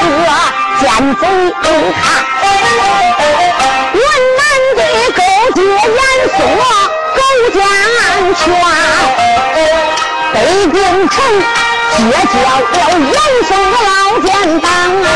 [0.00, 0.28] 个
[0.80, 0.84] 奸
[1.16, 1.22] 贼
[2.00, 2.04] 汉，
[3.92, 3.98] 云
[4.38, 4.40] 南
[4.76, 4.78] 的
[5.16, 5.18] 勾
[5.54, 6.38] 结严肃
[7.16, 7.18] 勾
[7.52, 7.56] 践
[8.34, 8.42] 权，
[10.32, 10.36] 北
[10.72, 10.76] 京
[11.08, 11.12] 城
[11.96, 13.14] 结交了严
[13.46, 13.88] 嵩的老
[14.20, 14.28] 奸
[14.60, 15.06] 党啊！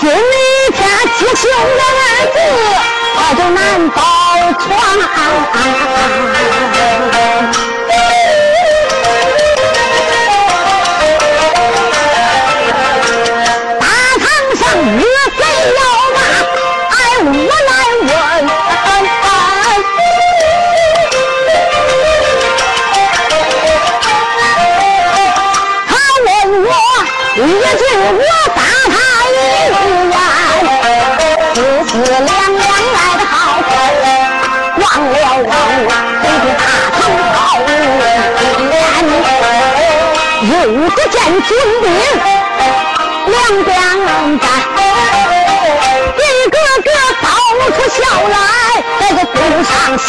[0.00, 0.12] 今日
[0.72, 0.78] 天
[1.18, 2.00] 吉庆的日
[2.32, 2.36] 子，
[3.16, 3.58] 他就难
[3.90, 4.00] 保
[4.58, 4.62] 全。
[28.14, 28.20] 我
[28.54, 28.60] 打
[28.92, 28.94] 他
[29.28, 29.34] 一
[30.10, 30.14] 眼，
[31.54, 33.32] 父子两两来的好。
[34.78, 35.50] 望了我
[36.22, 36.62] 他的大
[36.96, 37.00] 头
[37.34, 37.40] 盔，
[40.48, 40.52] 又
[40.90, 41.50] 不见军
[41.82, 41.84] 兵，
[43.26, 43.70] 两边
[44.38, 44.44] 站，
[46.16, 46.20] 一
[46.50, 46.88] 个个
[47.58, 47.96] 露出笑
[48.28, 48.34] 来，
[49.00, 50.08] 在这鼓上掀。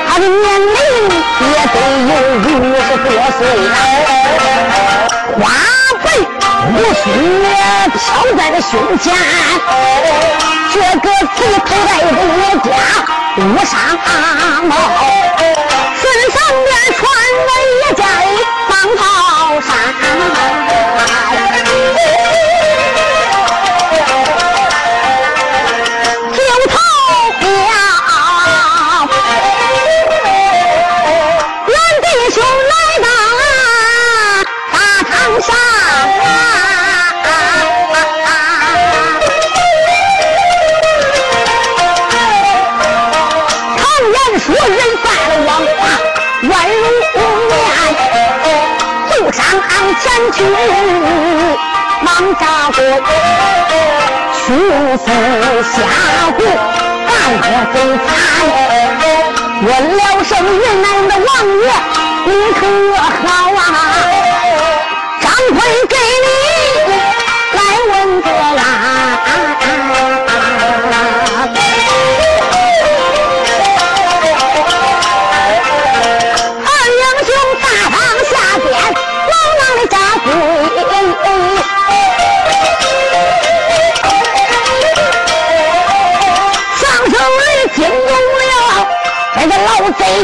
[0.13, 0.75] 他的年龄
[1.39, 1.75] 也得
[2.09, 2.11] 有
[2.43, 2.43] 五
[2.83, 3.07] 十多
[3.37, 3.71] 岁了，
[5.39, 5.41] 花
[6.03, 6.05] 白
[6.67, 7.03] 胡须
[7.93, 7.97] 飘
[8.37, 9.05] 在了胸前，
[10.73, 11.07] 这个
[11.37, 12.69] 贼头戴的一家
[13.37, 13.73] 乌纱
[14.63, 14.75] 帽，
[15.95, 16.35] 身上
[16.65, 16.99] 边穿
[17.47, 18.03] 了一件
[18.67, 19.01] 蟒袍
[19.61, 19.71] 衫。
[49.99, 50.37] 前去
[52.01, 52.07] 忙
[52.39, 52.77] 扎过，
[54.33, 54.41] 去
[54.97, 55.05] 死
[55.71, 55.75] 下
[56.37, 56.39] 谷，
[57.07, 57.09] 干
[57.41, 57.43] 得
[57.73, 57.75] 贼
[58.05, 58.07] 惨。
[59.63, 59.67] 问
[59.97, 61.29] 了声云南的王
[61.61, 61.63] 爷，
[62.25, 62.61] 你可
[62.97, 63.59] 好啊？
[65.21, 65.23] 张
[65.55, 65.59] 奎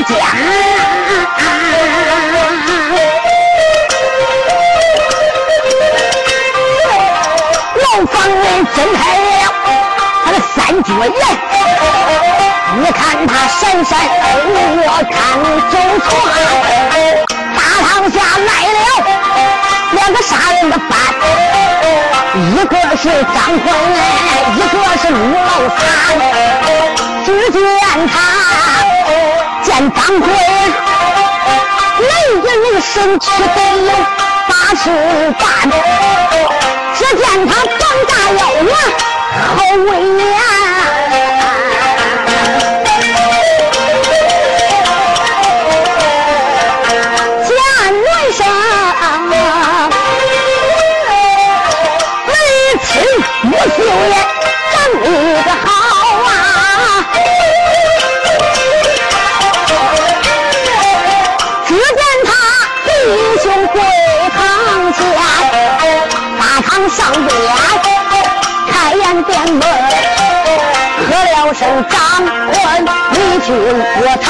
[0.04, 0.16] 家，
[7.82, 8.44] 老房人
[8.76, 9.28] 睁开了
[10.26, 11.12] 他的三角眼，
[12.80, 13.98] 你看他闪闪，
[14.78, 15.16] 我看
[15.72, 15.74] 走
[16.04, 16.06] 船，
[17.56, 17.58] 大
[17.88, 18.80] 堂下来了
[19.92, 20.92] 两个杀人的犯，
[22.36, 23.04] 一个是
[23.34, 23.66] 张坤，
[24.56, 25.82] 一个是陆老三，
[27.26, 27.60] 只见
[28.08, 28.16] 他。
[29.68, 30.28] 见掌柜，
[32.00, 32.10] 能
[32.42, 32.50] 人
[32.82, 33.92] 身气都有
[34.48, 34.86] 八十
[35.38, 35.44] 八，
[36.96, 37.78] 只见他膀
[38.08, 38.72] 大腰圆，
[39.58, 40.26] 好威严，
[47.44, 47.50] 见
[47.92, 48.40] 人生，
[52.26, 52.32] 没
[52.86, 52.88] 吃
[53.44, 53.78] 没喝。
[67.08, 67.32] 张嘴，
[68.70, 69.62] 开言点门，
[71.08, 71.98] 喝了声张
[72.52, 72.58] 坤，
[73.14, 74.26] 你去我唱。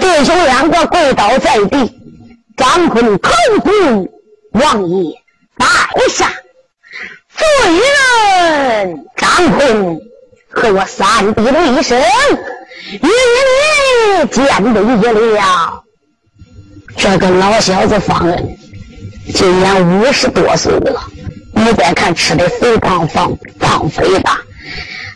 [0.00, 1.94] 弟兄两个跪倒在地，
[2.56, 3.30] 张坤叩
[3.60, 3.70] 头
[4.50, 5.14] 王爷
[5.56, 5.64] 拜
[6.08, 6.28] 下，
[7.36, 7.46] 罪
[8.82, 10.00] 人张坤
[10.50, 12.00] 和我三弟的一生，
[13.00, 13.08] 与
[14.22, 15.38] 你见礼一礼。
[16.96, 18.58] 这个老小子方恩，
[19.32, 21.00] 今年五十多岁了。
[21.58, 24.30] 你再看吃的肥胖胖胖肥的，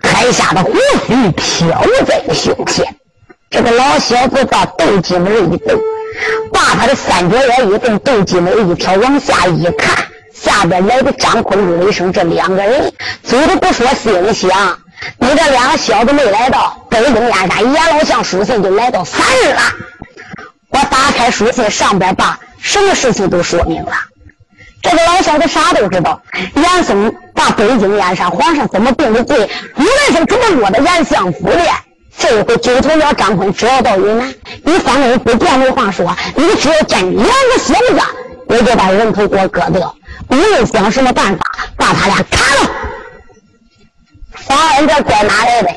[0.03, 0.73] 海下的胡
[1.07, 2.85] 须飘在胸前。
[3.49, 5.79] 这个老小子把斗鸡门一抖，
[6.53, 10.05] 把他的三角眼一瞪，斗鸡门一挑，往下一看，
[10.35, 12.93] 下边来的张坤、陆雷生这两个人，
[13.23, 14.51] 走的不说，心里想：
[15.19, 19.61] 你这两个小子没来到，北京燕山阎老相书信就来到三日了。
[20.71, 23.93] 我打开书信，上边把什么事情都说明了。
[24.83, 26.21] 这个老小子啥都知道。
[26.55, 31.59] 严嵩把北京燕山皇上怎么定的罪，陆来生怎么落的严相府的。
[32.19, 34.35] 这回九头鸟张坤只要到云南，
[34.65, 38.01] 你方人不见没话说，你只要见两个小子，
[38.49, 39.95] 我就把人头给我割掉。
[40.29, 41.45] 无论想什么办法，
[41.77, 42.71] 把他俩砍了。
[44.35, 45.69] 方恩这怪哪来的？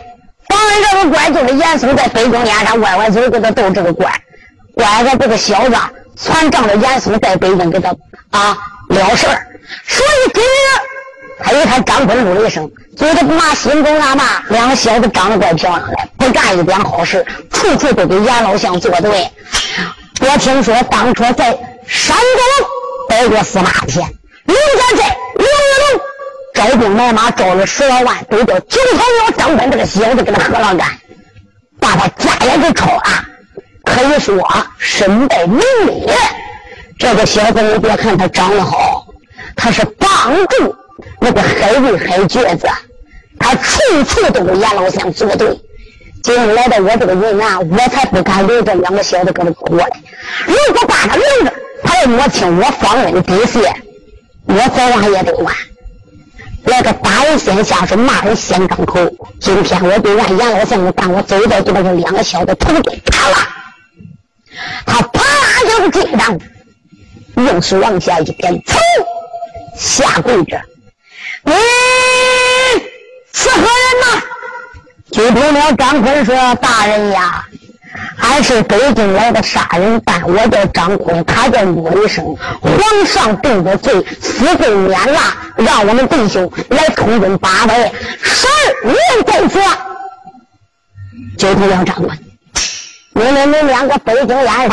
[0.49, 4.11] 方恩这个怪就是严嵩在北京燕山歪歪嘴给他斗这个怪。
[4.73, 5.75] 怪个这个小子
[6.17, 7.95] 传仗着严嵩在北京给他
[8.31, 8.57] 啊
[8.95, 9.47] 了事儿，
[9.87, 10.47] 所以今日
[11.43, 19.29] 他一看张坤怒了一声，觉得妈心中暗骂，两个小子长得怪漂亮的，不干一点好事，处处都给阎老相作对。
[20.21, 22.67] 我听说当初在山东
[23.09, 24.01] 待过司马迁，
[24.45, 26.01] 刘家寨刘玉龙
[26.53, 30.87] 招兵买马招了十来万，都叫九头鸟张坤这个小子给他喝了干，
[31.79, 33.01] 把他家也给抄了。
[33.83, 34.35] 可以说
[34.79, 36.17] 身败名裂。
[36.97, 39.05] 这个小子，你别看他长得好，
[39.55, 40.75] 他是帮助
[41.19, 42.67] 那个海瑞海瘸子，
[43.37, 45.59] 他处处都跟阎老相作对。
[46.23, 49.85] 今天来到我这个云南，我才不敢留这两个小子搁这过来。
[50.45, 51.53] 如果把他留着，
[51.83, 53.59] 他要摸清我方人的底细，
[54.45, 55.53] 我早晚也得完。
[56.63, 58.99] 来个打人先下手，骂人先张口。
[59.39, 63.37] 今天我就让阎老三的办，我走一道就把这两个小子头给砍了。
[64.85, 65.21] 他啪
[65.67, 66.39] 就是追上，
[67.35, 68.77] 又是往下一点，噌，
[69.77, 70.59] 下跪着。
[71.43, 71.53] 你
[73.33, 73.65] 是何人
[74.01, 74.21] 呐？
[75.11, 77.45] 就听了张坤说：“大人呀，
[78.19, 82.35] 俺是北京来的杀人犯，我叫张坤，他叫陆雷生。
[82.61, 85.19] 皇上定的罪，死罪免了，
[85.57, 89.59] 让我们弟兄来充军八百，十二年在此。”
[91.37, 92.17] 就听了张坤。
[93.13, 94.69] 你们你们两个北京燕山，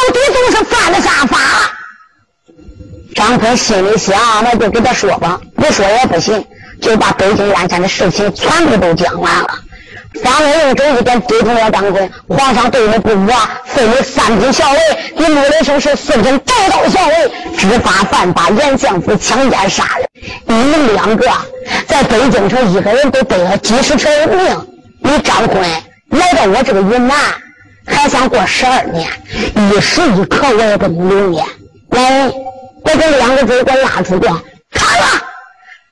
[0.00, 1.38] 到底都是犯了啥法？
[3.14, 6.42] 张坤心里想，那就跟他说吧，不说也不行，
[6.80, 9.48] 就把北京燕山的事情全部都讲完了。
[10.22, 13.34] 方文用这一点对通了张坤，皇上对你不薄，
[13.66, 14.78] 分你三品校尉，
[15.16, 20.06] 你陆雷生是四品带刀校尉，知法犯法，严相府强奸杀人。
[20.46, 21.30] 你们两个
[21.86, 24.66] 在北京城，一个人都背了几十条人命，
[25.00, 25.62] 你张坤。
[26.10, 27.16] 来到我这个云南，
[27.90, 29.10] 还想过十二年，
[29.54, 31.44] 一时一刻我也不能留念。
[31.90, 34.26] 来，我这两个字给我拉出去，
[34.72, 35.06] 看了。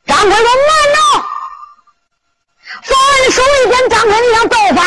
[0.06, 0.38] 张坤说
[0.68, 0.98] ：“慢着！”
[2.82, 4.86] 方文手一点，张坤你想造反？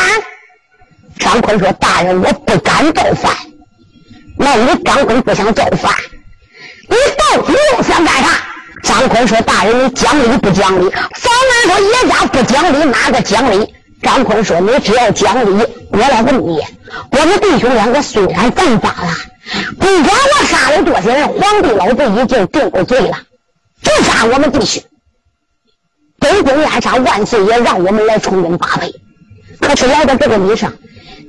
[1.20, 3.36] 张坤说：“大人，我不敢造反。”
[4.36, 5.94] 那你张坤不想造反，
[6.88, 8.30] 你到底又想干啥？
[8.82, 16.60] 张坤说：“大人，你讲理不讲理？”方文说：“叶家不讲理，哪个讲理？”张坤说：“你只要讲理，我来问你。
[17.12, 19.16] 我们弟兄两个虽然犯法了，
[19.78, 23.16] 不管我杀了多少人，皇帝老子已经定过罪了，
[23.80, 24.82] 不杀我们弟兄。
[26.18, 28.92] 北京燕山万岁爷让我们来充军八倍，
[29.60, 30.72] 可是来到这个礼上，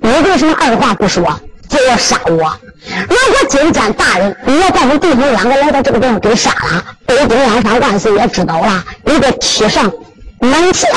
[0.01, 1.23] 你为什么二话不说
[1.69, 2.59] 就要杀我？
[3.07, 9.91] 如果今天大人你要把我们弟兄两个来到这个地方给杀了，北京燕山万岁爷知道了，你得欺上
[10.39, 10.87] 瞒下。”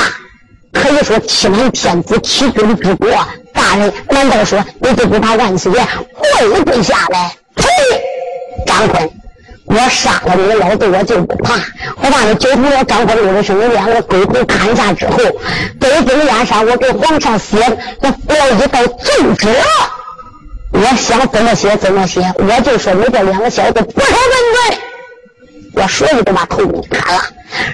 [0.81, 3.09] 可以说欺瞒天子，欺君之过。
[3.53, 5.87] 大人，难道说你就不怕万岁爷
[6.39, 7.31] 跪跪下来？
[7.55, 7.65] 呸！
[8.65, 9.09] 张坤，
[9.65, 11.55] 我杀了你，老子我就不怕。
[12.01, 15.17] 我把你九头鸟张坤六生，你两个鬼头砍下之后，
[15.79, 17.57] 北京燕山，我给皇上写
[18.01, 19.49] 我了一道奏折。
[20.71, 24.79] 我想怎么写怎么写，我就说你这两个小子不守本分。
[25.79, 27.21] 我说你都把头给砍了。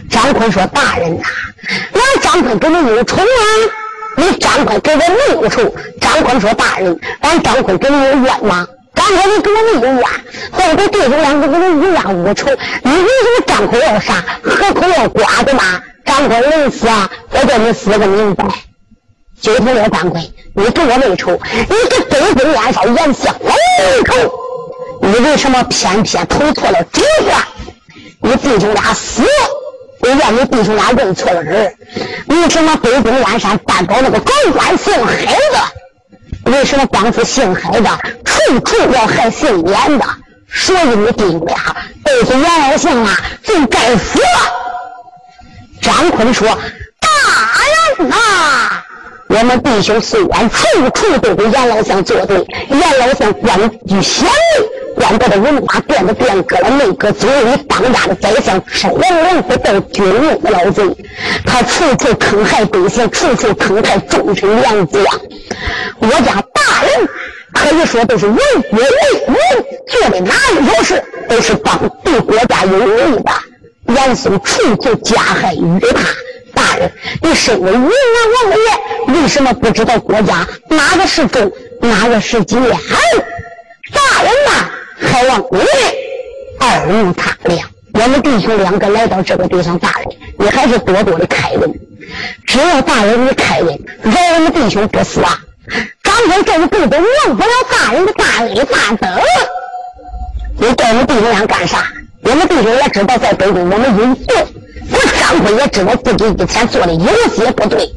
[0.10, 1.24] 张坤说：“大人呐，
[1.94, 3.26] 俺张坤跟你有仇啊！
[4.18, 8.68] 你张坤跟我没有仇。”张坤说：“大人，俺张坤跟你有冤吗？
[8.94, 10.04] 张坤你跟我没有冤，
[10.52, 12.48] 后头弟兄两个跟你无冤无仇，
[12.84, 15.82] 你为什么张口要杀，何口要刮的吗？
[16.06, 18.46] 张坤临死啊，我叫你死个明白。
[19.42, 20.22] 九头鸟张坤，
[20.54, 24.32] 你跟我没仇，你给北宫烟少严相没仇，
[25.02, 27.50] 你为什么偏偏投错了主啊？
[28.24, 29.22] 你弟兄俩死，
[30.00, 31.76] 我怨你弟兄俩认错了人。
[32.28, 36.52] 为什么北宫烟山担保那个高官姓海的？
[36.52, 37.90] 为什么当初姓海的
[38.26, 40.06] 处处要害姓严的？
[40.50, 44.20] 所以你弟兄俩都是阎老相啊，就该死。
[45.82, 46.48] 张坤说
[47.02, 47.10] ：“大
[47.98, 48.16] 人呐！”
[49.36, 52.38] 我们弟兄虽然处处都给阎老相作对，
[52.70, 60.84] 阎老相官居显位，官得的文化变得变革了，内阁总理当家的宰相，收王王不到军用的老贼，
[61.48, 65.04] 他处处坑害百姓，处处坑害忠臣良将。
[66.00, 67.10] 我家大人
[67.54, 68.36] 可以说都是为
[68.70, 68.86] 国为
[69.28, 69.36] 民，
[69.88, 73.32] 做的哪一件事都是帮对国家有利的。
[73.88, 76.04] 严嵩处处加害于他。
[76.54, 76.92] 大人，
[77.22, 77.90] 你身为云南
[78.36, 82.62] 王爷，为什么不知道国家哪个是忠，哪个是奸？
[82.62, 84.70] 大人呐，
[85.02, 85.60] 还望你
[86.60, 87.70] 二目他量。
[87.94, 91.74] 我们弟兄两个来到这个地方，大人，你还是多多的开恩。
[92.46, 93.68] 只要大人你开恩，
[94.04, 95.40] 饶我们弟兄不死啊！
[96.04, 96.96] 张飞这一辈子
[97.26, 99.22] 忘不了大人的大恩大德。
[100.58, 101.86] 你叫我们弟兄俩干啥？
[102.24, 104.46] 我们弟兄也知道，在北京我们有罪。
[104.92, 107.94] 我张坤也知道自己以前做的有些不对，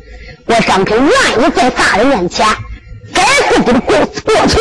[0.47, 2.47] 我张坤愿意在大人面前
[3.13, 4.61] 改自己的过过错。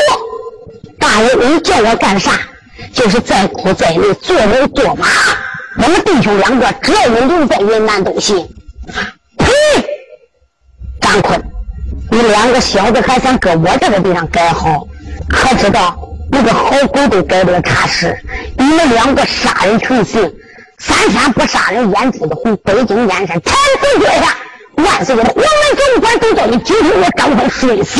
[0.99, 2.31] 大人，您叫我干啥？
[2.93, 5.07] 就是再苦再累，做人做马。
[5.77, 8.47] 我们弟兄两个，只要你留在云南都行。
[9.37, 9.47] 呸！
[11.01, 11.41] 张坤，
[12.09, 14.87] 你两个小子还想搁我这个地方改好？
[15.29, 15.97] 可知道
[16.31, 18.17] 你个好狗都改不了差事？
[18.57, 20.33] 你们两个杀人成性！
[20.87, 22.55] 三天不杀人，眼珠子红。
[22.57, 24.37] 北京燕山，天子脚下，
[24.75, 25.43] 万岁的黄门
[25.75, 27.99] 总管都叫你今天我赶快睡死。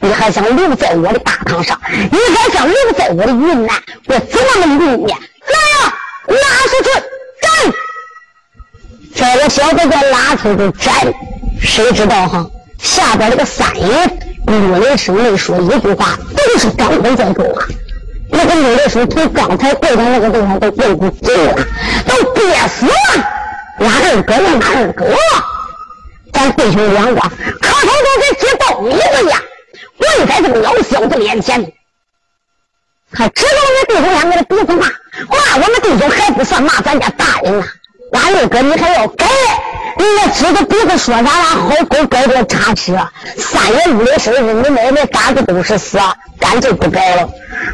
[0.00, 1.80] 你还想留在我的大堂上？
[1.88, 3.74] 你还想留在我的云南？
[4.08, 5.06] 我怎么能留你？
[5.06, 5.94] 来呀，
[6.26, 6.36] 拉
[6.68, 6.90] 出去
[7.40, 7.74] 斩！
[9.14, 11.14] 这个小子叫拉出去斩，
[11.62, 12.46] 谁知道哈？
[12.78, 13.86] 下边这个三爷
[14.46, 17.62] 陆雷声没说一句话，都是张飞在说话。
[18.34, 21.66] 那个女的说：“从刚才跪在那个地方都跪不住了，
[22.68, 22.92] 死了。
[23.78, 24.58] 俺二哥呢？
[24.58, 25.04] 哪二哥？
[26.32, 29.42] 咱弟兄两个磕头都跟接苞米一样，
[29.98, 31.60] 跪在这个老小子面前，
[33.12, 34.86] 还指着我们弟兄两个的鼻子骂，
[35.28, 37.66] 骂我们弟兄还不算骂咱家大人呐。
[38.12, 39.24] 俺二哥，你还要给？
[39.98, 41.32] 你那指着鼻子说咱俩？
[41.32, 42.98] 好狗改这差池，
[43.36, 45.98] 三爷五的生日，你奶奶嘎子都是死，
[46.38, 47.28] 干脆不改了。”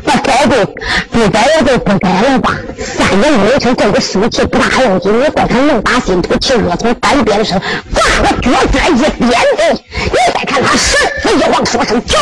[0.05, 0.65] 那改就
[1.11, 2.55] 不改也就不改了吧。
[2.79, 7.61] 三年五成，这个生气不大要紧，你过他能把心头气热从单边上
[7.95, 12.19] 把个脚尖一点地，你再看他身子一晃，说声停，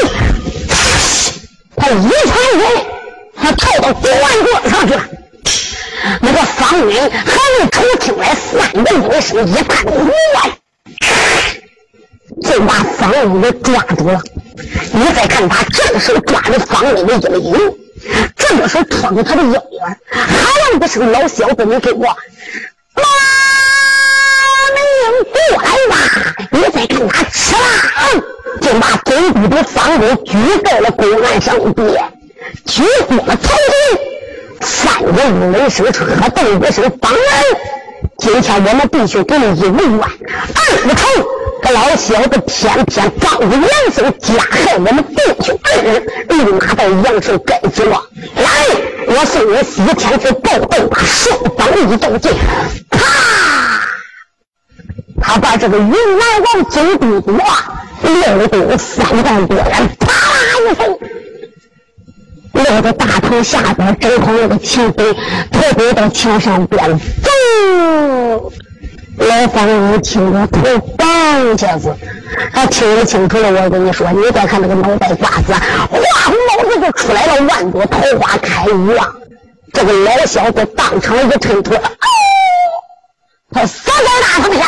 [1.77, 2.69] 他一传人，
[3.35, 5.03] 他跳到公安桌上去了。
[6.21, 9.97] 那个方云还没瞅清来，三个一声一看，哇！
[12.43, 14.21] 就把方云给抓住了。
[14.93, 17.79] 你再看他正手抓着方云的衣领，
[18.37, 20.29] 这个手托住他的腰眼，喊
[20.79, 22.05] 了一声：“老小子，你给我
[22.97, 23.03] 拿
[24.75, 24.83] 命
[25.33, 25.97] 过来吧！”
[26.51, 27.61] 你再看他吃啦，
[28.61, 32.13] 就把总督的方云举在了公案上边，
[32.67, 33.55] 举过了头
[33.93, 34.16] 顶。
[34.61, 37.23] 三个人五声喝动一声方人，
[38.19, 41.07] 今天我们弟兄给你一文万，二不成。
[41.63, 48.01] 这老小子偏偏刚着严嵩加害我们弟兄二人，立马到杨顺跟住了。
[48.37, 48.45] 来，
[49.09, 52.33] 我送你西天去报斗，双方一斗剑，
[52.91, 53.01] 啪！
[55.21, 57.33] 他把这个云南王总督的
[58.03, 60.13] 六斗三万多人，啪
[60.71, 60.99] 一声，
[62.65, 65.13] 落在大堂下边，正好那个秦飞
[65.51, 68.53] 头回到墙上边走。
[69.19, 71.95] 老方一听着头棒下子，
[72.53, 73.63] 他听得清楚了。
[73.63, 75.59] 我跟你说，你再看那个脑袋瓜子，哗，
[75.89, 79.17] 脑子就出来了，万朵桃花开一样。
[79.73, 81.83] 这个老小子当场一抻腿，哦，
[83.53, 84.67] 他死在大堂下。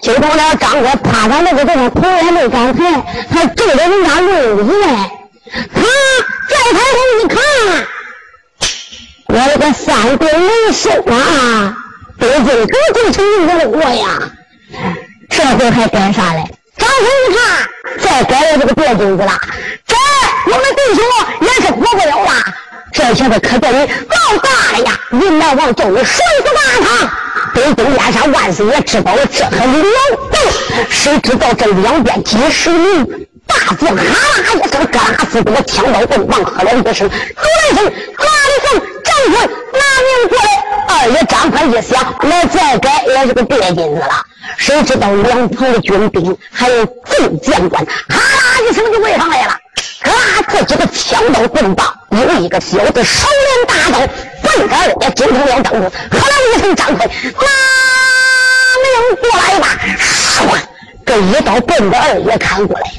[0.00, 5.10] 就到了张哥趴在那个地方，头也没敢抬，他对着人家论语呢。
[5.52, 5.82] 他
[6.48, 7.38] 再抬头一看，
[9.28, 11.76] 我这个三鬼没收啊！
[12.18, 14.18] 北京可就成一个我呀，
[15.28, 16.44] 这回还干啥嘞？
[16.76, 17.68] 张飞一看，
[17.98, 19.40] 再改了这个别金子了，
[19.86, 19.96] 这
[20.46, 21.04] 我们弟兄
[21.40, 22.32] 也是活不了了。
[22.92, 25.00] 这小子可叫你老大了呀！
[25.10, 27.10] 云南王叫你摔死大堂，
[27.54, 29.82] 北京边上万岁爷知道了这还了
[30.30, 30.38] 得？
[30.90, 37.84] 谁知道这两边几十名大将，哈啦一声，格拉斯多枪刀棍棒，喝了一声，喝了一声，
[38.16, 39.34] 喝了一声，张坤
[39.72, 40.44] 拿命过来。
[40.88, 44.24] 二爷张坤一想，来再改也是个别金子了。
[44.56, 49.56] 谁知道两旁的军兵还有众将官，哈啦一声就围上来了。
[50.02, 50.12] 嘎，
[50.48, 54.06] 这几个枪刀棍棒，有一个小子手连大刀，
[54.42, 57.46] 奔着二爷金头鸟张坤，喝了一声张坤，拿
[58.82, 59.66] 命过来吧！
[59.98, 60.40] 唰，
[61.04, 62.90] 这一刀奔着二爷砍过来。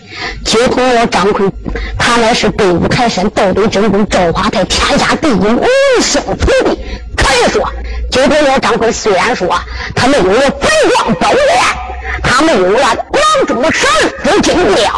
[0.45, 1.51] 金头鸟张坤，
[1.97, 5.65] 他乃是北武开山道德真功赵华泰天下第一无
[6.01, 6.79] 双徒弟。
[7.15, 7.67] 可以说，
[8.11, 9.47] 金头鸟张坤虽然说
[9.95, 11.41] 他没有了北光宝剑，
[12.21, 14.93] 他没有了广州十二金镖。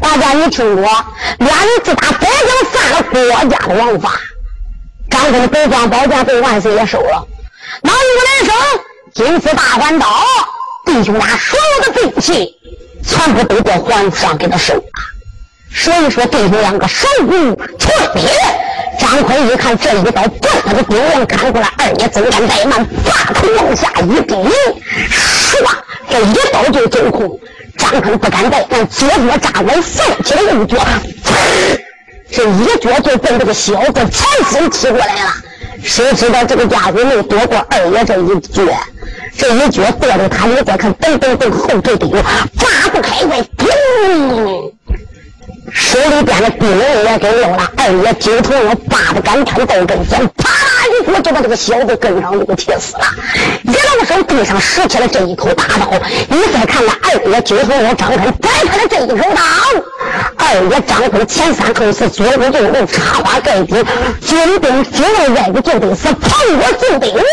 [0.00, 0.84] 大家你听过，
[1.38, 4.12] 俩人自打北京犯了国家的王法，
[5.10, 7.26] 张奎的北疆宝剑被万岁爷收了，
[7.82, 8.54] 那五人生
[9.14, 10.06] 金丝大环刀，
[10.84, 12.54] 弟兄俩所有的兵器
[13.02, 14.82] 全部都叫皇上给他收了。
[15.74, 17.30] 所以说，弟兄两个手无
[17.78, 18.30] 寸铁。
[18.96, 24.34] 张坤一看这一刀断他的兵刃砍过来，二爷增加怠慢，把头往下一低，
[25.10, 25.66] 唰，
[26.08, 27.38] 这一刀就走空。
[27.76, 30.78] 张坤不敢怠慢，左脚扎稳，放起了右脚，
[32.30, 35.34] 这一脚就奔这个小子前身踢过来了。
[35.82, 38.62] 谁知道这个家伙没躲过二爷这一脚，
[39.36, 42.22] 这一脚跺着他，你再看，噔噔噔，后退丢，拔
[42.92, 44.72] 不开快，砰！
[45.72, 50.50] 手里边的兵也给溜了，二爷九头鸟扒着杆枪到跟前，啪
[51.02, 53.04] 啦一脚就把这个小子跟上就给踢死了。
[53.64, 55.90] 一老手地上拾起了这一口大刀，
[56.28, 59.42] 你再看那二爷九头鸟张开摆开了这一口刀，
[60.36, 63.84] 二爷张坤前三后四左右右右插花盖顶，
[64.20, 67.24] 军兵只要挨着就得死，旁我就得亡。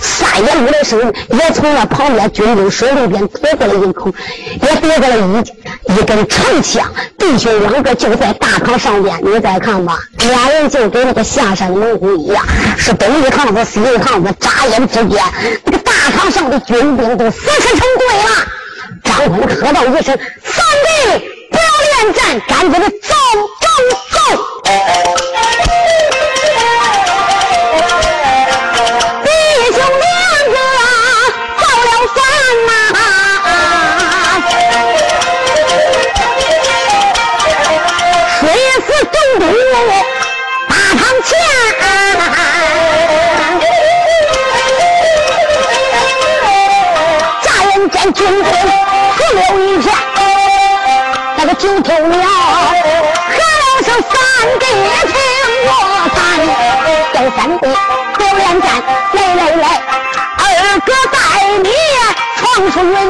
[0.00, 4.12] 三爷五的声也从那旁边军兵手里边夺过来一口，
[4.62, 6.86] 也夺过来一一根长枪，
[7.18, 7.80] 弟兄两。
[7.80, 12.44] 个就在大堂上边，你再看吧，俩人就跟那个下山猛虎一样，
[12.76, 15.24] 是东一趟子西一趟子，眨眼之间，
[15.64, 18.28] 那个大堂上的军兵都死死成队了。
[19.02, 21.18] 张坤喝道一声：“三弟，
[21.50, 21.62] 不要
[22.04, 23.14] 恋战，赶紧的走
[23.58, 23.66] 走
[24.10, 24.18] 走！”
[62.70, 63.09] 闯出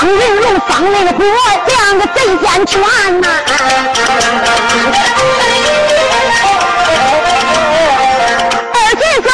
[0.00, 1.22] 了方云龙、方文虎
[1.66, 2.80] 两个贼先全
[3.20, 3.28] 呐。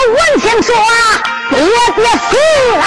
[0.08, 0.74] 闻听说
[1.50, 1.56] 爹
[1.94, 2.36] 爹死
[2.78, 2.84] 了，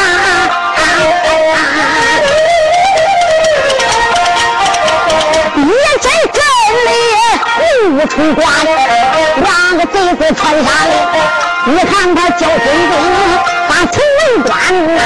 [5.55, 5.63] 也
[5.99, 6.39] 在这
[6.85, 6.87] 里
[7.89, 8.43] 无处关，
[9.43, 10.91] 两个贼子穿杀了。
[11.65, 12.57] 你看他叫军
[12.89, 12.93] 兵
[13.67, 14.51] 把城门关
[14.95, 14.97] 呐，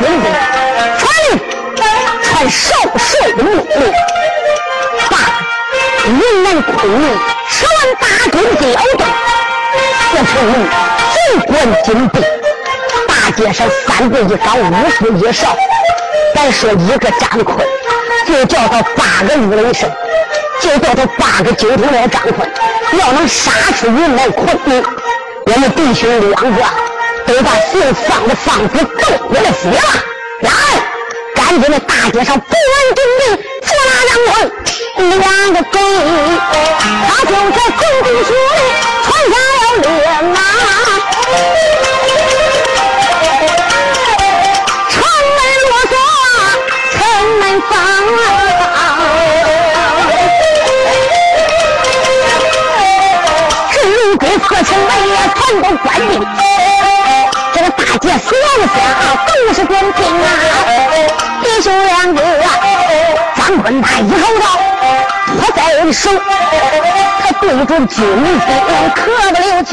[0.00, 0.24] 一声军兵，
[0.98, 1.38] 传令，
[2.22, 3.92] 传少帅的命令，
[5.10, 5.12] 把
[6.06, 7.04] 云南昆明。
[7.48, 8.64] 十万大军调
[8.96, 9.06] 动，
[10.12, 10.54] 这城里
[11.12, 11.52] 尽管
[11.84, 12.22] 金兵，
[13.06, 14.62] 大街上三步一岗，五
[15.00, 15.54] 步一哨。
[16.34, 17.58] 咱说一个张坤，
[18.26, 19.90] 就叫他八个五雷声，
[20.62, 22.50] 就叫他八个九头鸟张坤。
[22.98, 24.82] 要能杀出云南昆明，
[25.46, 26.64] 我们弟兄两个
[27.32, 29.76] 你把姓方的方子都回来写了。
[30.40, 30.50] 来
[31.32, 32.60] 赶紧的大街上不远
[32.96, 34.30] 捉拿两个
[35.16, 35.78] 两个贼
[37.06, 38.58] 他就在滚滚胸里
[39.04, 39.86] 闯下了列
[40.22, 40.36] 马。
[44.88, 44.92] 城
[45.36, 45.38] 门
[45.68, 45.94] 落锁
[46.90, 47.78] 城门房
[55.82, 56.79] 关闭
[57.98, 58.76] 姐死下
[59.26, 60.26] 都是官兵啊！
[61.42, 62.22] 弟兄两个，
[63.36, 64.44] 张坤他一口刀
[65.40, 65.60] 托在
[65.92, 66.10] 手，
[67.22, 68.46] 他对准军兵可
[68.94, 69.70] 不留情，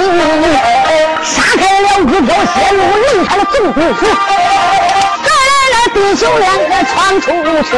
[1.24, 4.00] 杀开了一条血路，留下了总督府。
[5.24, 7.26] 这来了弟兄两个闯出
[7.64, 7.70] 去，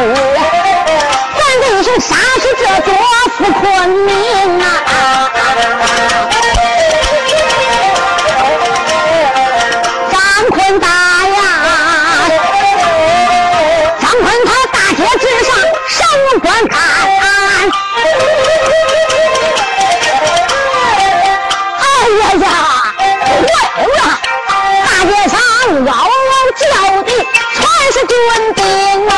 [1.38, 2.88] 咱弟兄杀死这座
[3.38, 4.10] 府昆明
[4.62, 4.64] 啊！
[10.60, 11.40] 天打呀！
[14.02, 15.56] 张坤他大街之上
[15.88, 15.98] 上
[16.42, 16.78] 观看，
[21.80, 21.82] 哎
[22.20, 22.46] 呀呀，
[23.00, 23.48] 坏
[23.88, 24.00] 了！
[24.84, 25.40] 大街上
[25.86, 26.62] 嗷嗷叫
[27.04, 27.10] 的
[27.56, 27.58] 全
[27.94, 28.14] 是官
[28.54, 28.62] 兵
[29.08, 29.12] 啊！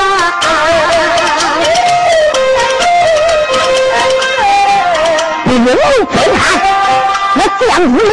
[5.45, 6.39] 你没有天看，
[7.33, 8.09] 我见不你。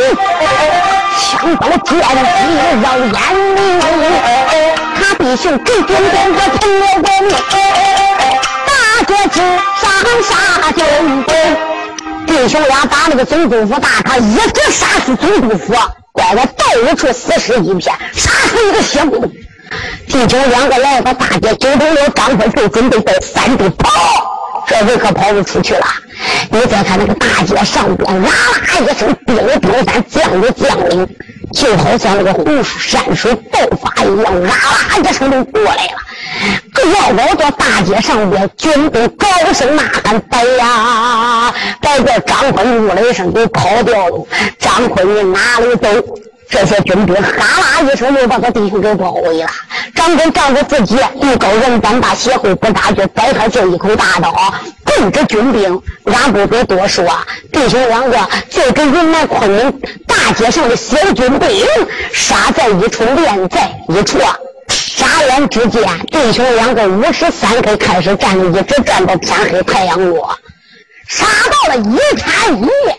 [1.18, 1.90] 枪刀剑戟
[2.80, 3.08] 绕眼
[3.56, 3.58] 里，
[4.96, 7.30] 他弟兄给军兵可成了我命，
[8.66, 8.70] 大
[9.04, 9.36] 哥之
[9.80, 9.82] 上
[10.22, 10.30] 杀
[10.72, 10.80] 军
[11.24, 11.30] 兵，
[12.26, 15.74] 弟兄俩把那个总督府大堂一直杀死总督府，
[16.12, 19.30] 怪我到处死尸一片，杀出一个血骨。
[20.06, 23.90] 弟兄两个来到大街，九头了张坤就准备到山地跑。
[24.66, 25.86] 这回可跑不出去了。
[26.50, 31.08] 你再看那个大街上边，啦啦一声，兵的兵山将的将领，
[31.52, 35.92] 就好像那个洪水山水爆发一样，啦啦一声就过来了。
[36.92, 44.26] 绕绕到大街上边，军兵高声呐喊：“白呀！”白叫张坤呜了一声，给跑掉了。
[44.58, 45.88] 张坤你哪里走？
[46.50, 47.30] 这些军兵哈
[47.60, 49.46] 啦一声，又把他弟兄给包围了。
[49.94, 55.80] 张坤仗着自己艺高人胆大，协会不大，就摆开这一口大刀，奔着军兵。
[56.06, 57.04] 俺不必多说，
[57.52, 61.66] 弟兄两个就跟云南昆明大街上的小军兵
[62.12, 64.18] 杀在一处，连在一处。
[64.96, 70.36] 眨眼之间，弟兄两个五十三开开始战斗，一直战到天黑，太阳落，
[71.06, 72.98] 杀到了一天一夜。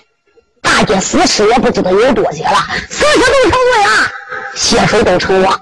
[0.69, 2.55] 大街死尸也不知道有多些了，
[2.89, 4.11] 死尸都成堆了，
[4.55, 5.59] 血水都成汪了。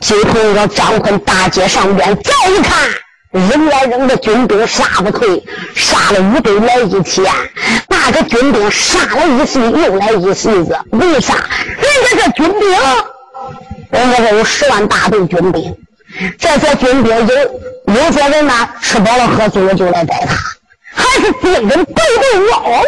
[0.00, 2.88] 就从这张坤大街上边再一看，
[3.32, 5.42] 人来人的军兵杀不退，
[5.74, 7.24] 杀了五百来一千，
[7.88, 11.34] 那个军兵杀了一席又来一席子，为啥？
[11.34, 12.70] 人家这军兵，
[13.90, 15.74] 人家这有十万大队军兵，
[16.38, 22.84] 这些军兵有有些人呢，吃饱了喝足了就来逮他，还是敌人背对我哦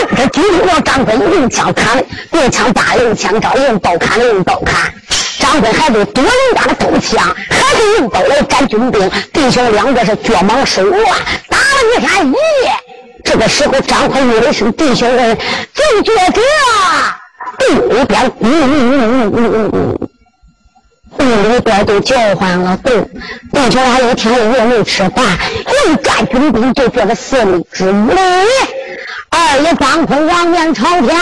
[0.00, 0.06] 哟。
[0.06, 4.92] 奔着金国张坤用枪砍，用枪打，用枪招，用刀砍用刀砍。
[5.38, 9.10] 张坤还得躲人家的刀枪，还得用刀来斩军兵。
[9.32, 11.04] 弟兄两个是脚忙手乱，
[11.48, 12.72] 打了一天一夜。
[13.24, 15.36] 这个时候，张坤一声：“弟兄们，
[15.74, 16.32] 就觉着
[17.58, 20.08] 地里边，嗯嗯嗯嗯嗯，
[21.18, 22.76] 地里边都叫唤了。
[22.82, 23.00] 对，
[23.52, 25.24] 弟兄俩一天一夜没吃饭，
[25.86, 28.16] 又战军兵，就觉得四里之内。
[29.40, 31.16] 二爷张坤仰面朝天，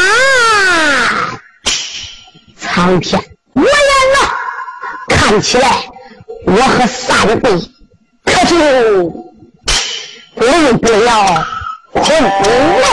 [2.58, 4.18] 苍天，我言了，
[5.08, 5.68] 看起来
[6.46, 7.70] 我和三弟
[8.24, 8.56] 可就
[10.36, 11.46] 离不了
[11.92, 12.08] 婚
[12.80, 12.86] 了。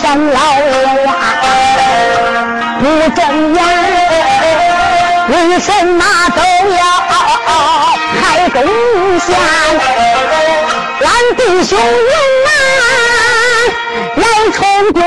[0.00, 0.70] 山老爷
[1.04, 1.08] 呀，
[2.80, 2.82] 不
[3.14, 3.20] 睁
[3.54, 3.58] 眼，
[5.28, 6.02] 为什么
[6.34, 6.40] 都
[6.72, 6.80] 要
[8.18, 8.56] 开东
[9.18, 9.28] 箱？
[11.02, 11.84] 俺弟兄勇
[12.46, 12.50] 啊，
[14.16, 14.58] 来冲
[14.92, 15.02] 关，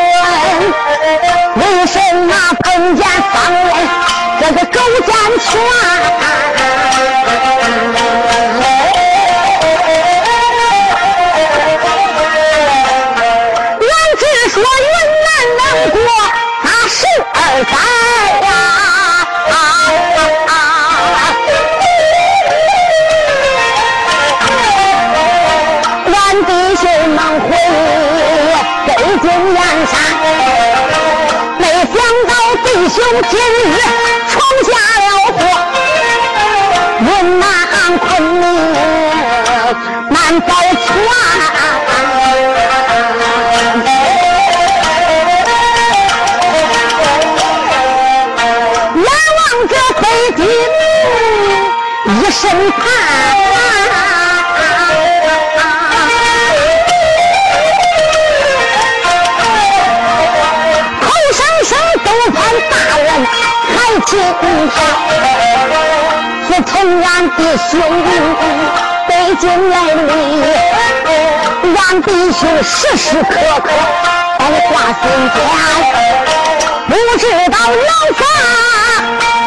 [1.55, 3.03] 为什么碰见
[3.33, 3.33] 三
[3.65, 3.69] 位
[4.39, 4.77] 这个狗
[5.07, 5.49] 奸犬？
[33.13, 33.77] 今日
[34.27, 35.37] 闯下了祸，
[36.99, 37.07] 云
[37.39, 37.45] 南
[37.99, 38.43] 昆明
[40.09, 40.83] 难保全。
[48.95, 49.05] 难
[49.37, 49.71] 望这
[50.01, 50.03] 北
[50.35, 50.41] 京，
[52.19, 52.41] 一身
[64.43, 64.75] 还清天。
[66.47, 67.71] 是同俺弟兄
[69.07, 70.09] 北京来里，
[71.77, 73.29] 俺弟兄时时刻
[73.63, 73.65] 刻
[74.39, 75.03] 都挂心
[75.33, 75.35] 间。
[76.87, 78.21] 不知道老法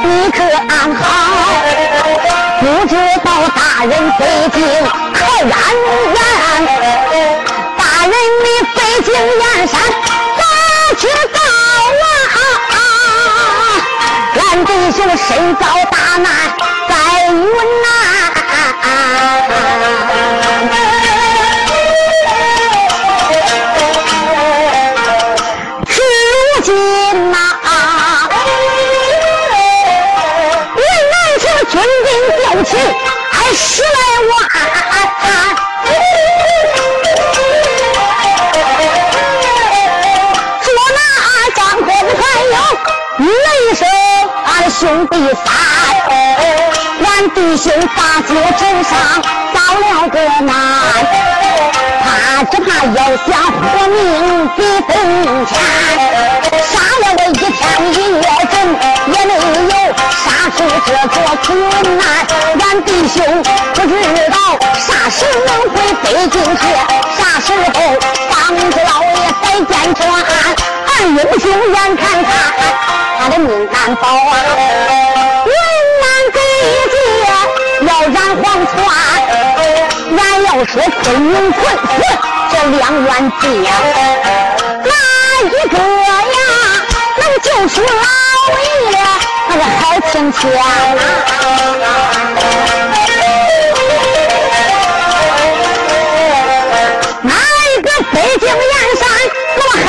[0.02, 0.36] 你可
[0.68, 1.02] 安好？
[2.60, 2.92] 不知
[3.24, 4.20] 道大人北
[4.52, 4.56] 京
[5.14, 5.52] 可安
[6.14, 6.18] 然？
[7.76, 9.74] 大人你北京燕山
[14.98, 16.26] 俺弟兄身遭大难
[16.88, 16.94] 在
[17.28, 17.34] 云
[17.82, 17.86] 南，
[25.86, 26.00] 至
[26.32, 26.70] 如今
[27.30, 27.36] 呐。
[30.76, 30.80] 云
[31.12, 32.08] 南的军兵
[32.40, 32.70] 调起，
[33.30, 33.88] 还十来
[44.78, 45.46] 兄弟三，
[47.02, 48.92] 俺弟兄大街之上
[49.54, 50.52] 遭了个难，
[52.04, 52.06] 他
[52.44, 53.96] 只怕要想活命
[54.54, 54.92] 比冬
[55.46, 55.56] 天，
[56.62, 56.68] 杀
[57.00, 57.58] 了我一天
[57.90, 58.54] 一夜整
[59.14, 59.74] 也没有。
[60.12, 61.48] 杀出这座困
[61.96, 62.04] 难，
[62.60, 63.16] 俺弟兄
[63.72, 63.90] 不知
[64.28, 64.36] 道
[64.74, 66.62] 啥时能回北京去，
[67.16, 67.76] 啥时候
[68.28, 68.34] 方
[68.70, 69.08] 子老爷
[69.42, 70.04] 再见转，
[70.98, 72.30] 俺英雄眼看他
[73.18, 74.32] 他的命难保啊！
[75.44, 75.52] 云
[76.00, 76.38] 南给
[76.92, 76.96] 界
[77.86, 78.74] 要染黄泉，
[80.16, 81.86] 俺要说昆明困死
[82.50, 83.08] 这两员
[83.40, 83.44] 将，
[84.84, 84.90] 哪
[85.44, 86.38] 一个呀
[87.18, 87.88] 能救出老
[88.90, 88.94] 爷？
[89.48, 89.78] 那个好
[90.10, 90.62] 亲切啊！
[97.22, 97.32] 哪
[97.68, 98.56] 一个北京燕
[98.98, 99.02] 山
[99.56, 99.86] 那么黑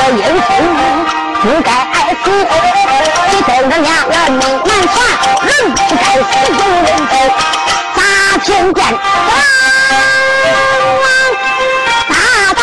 [0.00, 0.48] 要说这英雄
[1.42, 1.68] 不该。
[3.32, 4.96] 你等着娘儿命难传，
[5.46, 7.12] 人不该死中人走，
[7.94, 7.98] 砸
[8.42, 8.78] 天剑，
[12.08, 12.12] 大
[12.54, 12.60] 道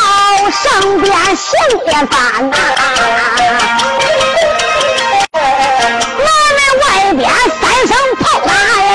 [0.51, 0.61] 上
[0.99, 1.45] 边行
[1.85, 2.15] 天翻
[2.49, 2.53] 呐！
[6.17, 7.21] 我们外边
[7.59, 8.49] 三声炮打
[8.81, 8.87] 呀，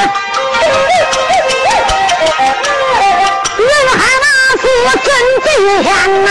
[3.56, 4.24] 人喊那
[4.60, 4.64] 是
[4.98, 5.06] 真
[5.44, 5.46] 惊
[5.82, 5.86] 天
[6.24, 6.28] 呐！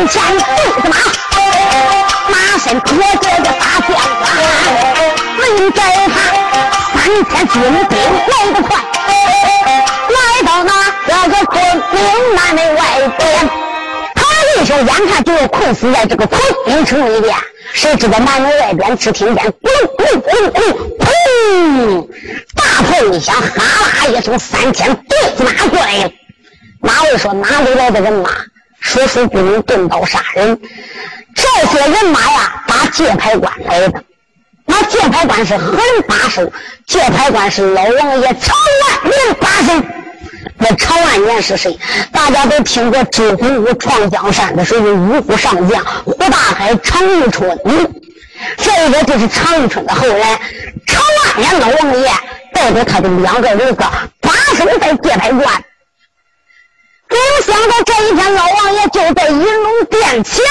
[0.00, 0.40] 三千对
[0.80, 0.96] 子马，
[2.30, 4.32] 马身拖着个大剑冠，
[5.36, 6.16] 问在他
[6.98, 8.70] 三千军兵来得快，
[10.08, 10.72] 来到那
[11.06, 12.00] 这个昆明
[12.34, 12.80] 南的外
[13.18, 13.50] 边，
[14.14, 14.24] 他
[14.56, 17.36] 一声眼看就要困死在这个昆明城里边，
[17.74, 22.08] 谁知道南门外边只听见咕噜咕噜咕噜咕噜，砰！
[22.54, 23.42] 大炮一响，哈
[24.00, 26.10] 啦一声，三千对子马过来了。
[26.80, 28.30] 马位说哪里来的人马？
[28.80, 30.60] 说书不能动刀杀人，
[31.34, 34.04] 这些人马呀，打界牌关来的。
[34.66, 36.50] 那界牌关是何人把守？
[36.86, 39.86] 界牌关是老王爷常万年把守。
[40.58, 41.78] 那常万年是谁？
[42.12, 47.58] 大家都听过周洪武闯江山的时候，五虎上将胡大海、常遇春。
[48.56, 50.24] 这个就是常遇春的后人。
[50.86, 52.10] 常万年老王爷
[52.52, 53.74] 带着他的两个儿子
[54.20, 55.64] 把守在界牌关。
[57.50, 60.44] 想到这一天，老王爷就在银龙殿前，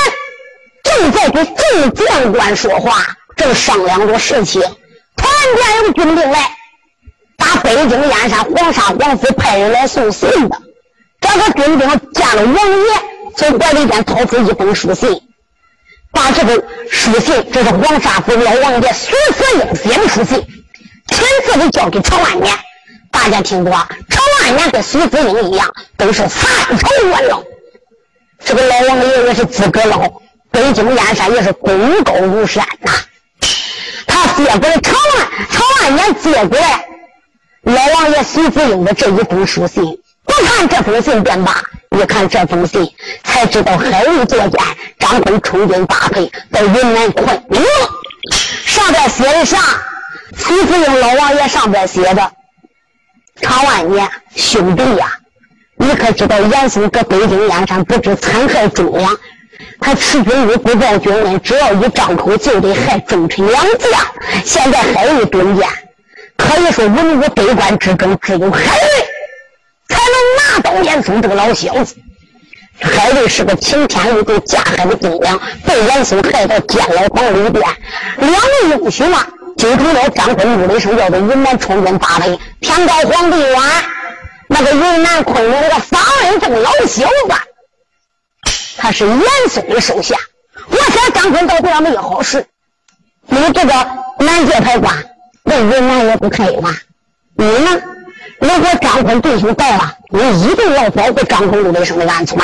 [0.84, 4.62] 正在给众将官说话，正商量着事情。
[5.16, 6.52] 突然间有军兵来，
[7.38, 10.62] 打北京燕山黄沙皇府派人来送信的。
[11.22, 12.92] 这个军兵见了王爷，
[13.38, 15.22] 从怀里边掏出一封书信，
[16.12, 20.46] 把这个书信，这是黄沙府老王爷徐子英写的书信，
[21.08, 22.54] 亲自的交给曹万年。
[23.22, 27.44] 大家听着，曹万年跟徐子英一样，都是三朝元老。
[28.46, 30.10] 这个老王爷也是资格老，
[30.50, 32.92] 北京燕山也是功高如山呐。
[34.08, 36.86] 他接过来曹万曹万年接过来
[37.64, 39.84] 老王爷徐子英的这一封书信，
[40.24, 42.90] 不看这封信便罢，一看这封信，
[43.26, 44.52] 才知道海瑞作奸，
[44.98, 47.62] 张坤充军搭配到云南昆明。
[48.66, 49.58] 上边写的啥？
[50.38, 52.32] 徐福英老王爷上边写的
[53.42, 55.12] ：“常万年兄弟呀，
[55.78, 59.18] 你可知道严嵩搁北京燕山不知残害忠良，
[59.80, 64.02] 他持军威不报君恩，只要一张口就得害忠臣良将。
[64.44, 65.68] 现在海瑞蹲监，
[66.38, 69.08] 可以说文武百官之中只有海瑞
[69.88, 71.96] 才能拿到严嵩这个老小子。
[72.82, 77.66] 海瑞是个擎天立地架海的精良，被严嵩害到监牢房里边，
[78.18, 79.28] 两位英雄啊！”
[79.60, 83.60] 就成了张坤、陆立生要的云南充军八百，天高皇帝远，
[84.48, 87.34] 那个云南昆明那个方恩正老小子，
[88.78, 90.16] 他是严嵩的手下。
[90.70, 92.48] 我想张坤到底上没有好事。
[93.28, 93.74] 你这个
[94.20, 94.96] 南界牌官
[95.44, 96.70] 对云南也不可以吧？
[97.36, 97.82] 你呢？
[98.40, 102.40] 如果张坤弟兄到了，你一定要保护张坤、陆立生的安全。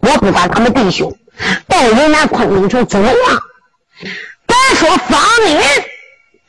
[0.00, 1.16] 我不管他们弟兄
[1.66, 3.42] 到云南昆明城怎么样，
[4.46, 5.56] 别说方恩。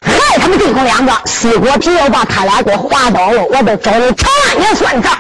[0.02, 5.18] 害他们弟兄两个，西果皮要把他俩给我划倒了，我得找你常万年算账。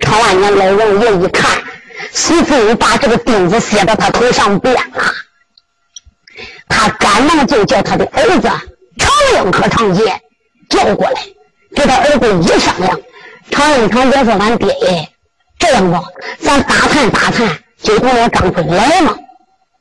[0.00, 1.50] 常万年老王爷一看，
[2.12, 4.82] 徐福英把这个钉子卸到他头上变了，
[6.68, 8.48] 他赶忙就叫他的儿子
[8.98, 10.20] 常应和常杰
[10.68, 11.20] 叫过来，
[11.74, 13.00] 给他儿子一商量。
[13.50, 15.08] 常应常杰说：“俺爹耶，
[15.58, 16.02] 这样吧，
[16.40, 19.14] 咱打探打探，就等我张坤来嘛，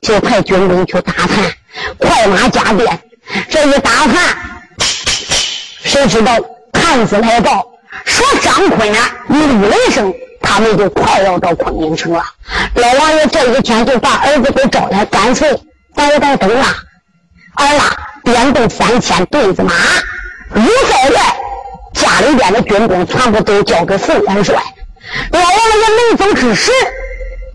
[0.02, 1.54] 就派军兵去打探，
[1.98, 3.00] 快马加鞭。”
[3.50, 4.38] 这一打探，
[5.84, 6.34] 谁知道
[6.72, 7.66] 探子来报
[8.06, 12.24] 说张坤啊，与陆雷声，他们就快要到昆明城了。
[12.76, 15.52] 老王爷这一天就把儿子给招来，干脆
[15.96, 16.76] 摆摆灯啊，
[17.56, 19.74] 儿啊，点动三千对子马，
[20.56, 21.38] 五在外，
[21.94, 24.56] 家里边的军功全部都交给副元帅。
[25.32, 26.72] 老王爷临走之时。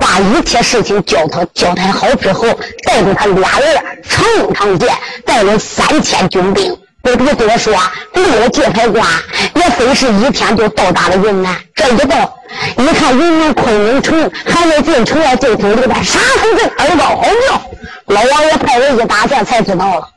[0.03, 2.49] 把一切事情交他交代好之后，
[2.85, 4.93] 带着他俩人乘长剑，
[5.25, 6.77] 带了三千军兵。
[7.03, 7.73] 不必多说，
[8.15, 9.07] 立了界牌关，
[9.55, 11.57] 也非是一天就到达了云南。
[11.75, 12.37] 这一到，
[12.77, 17.63] 一看云南昆明城还没进城啊，就听里边啥声震，耳高吼叫。
[18.07, 20.09] 老王爷派人一打听，才知道了，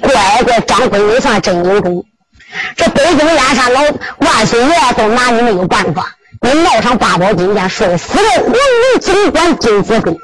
[0.00, 2.04] 乖乖，张坤没算真有种。
[2.76, 3.80] 这北京燕山老
[4.18, 6.14] 万岁爷都拿你没有办法。
[6.42, 10.18] 你闹上八宝金殿，摔死了皇陵警官金子忠，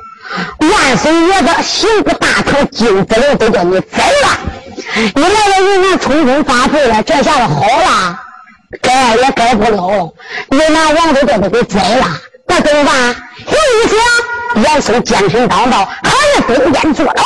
[0.58, 4.28] 万岁爷的刑部大堂金子龙都叫你宰了。
[5.14, 8.20] 你来了云南冲锋发配了，这下子好了，
[8.82, 10.12] 改也改不了了。
[10.50, 12.06] 云南王都叫他给宰了，
[12.48, 13.16] 那怎么办？
[13.46, 17.22] 有一想，严嵩奸臣当道，还是蹲监坐牢，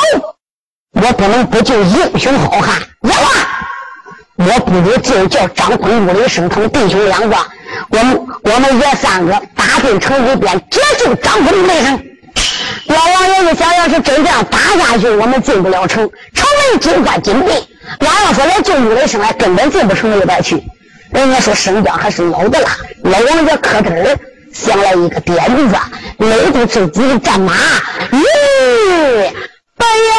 [1.01, 2.75] 我不能不救英雄好汉。
[3.01, 3.29] 要啊，
[4.35, 7.35] 我不如就叫张坤、陆离生他们弟兄两个。
[7.89, 12.05] 我们我们爷三个打进城里边，解救张坤的生。
[12.87, 16.09] 老王爷一想，要是真这样打下去，我们进不了城。
[16.33, 17.51] 城门紧关紧闭，
[17.99, 20.61] 老王说来救陆雷生来，根本进不城里边去。
[21.11, 22.69] 人家说生姜还是老的辣。
[23.03, 24.19] 老王爷可真
[24.51, 25.75] 想来一个点子，
[26.17, 27.53] 勒住自己的战马，
[28.11, 29.31] 咦，
[29.77, 30.15] 哎呀，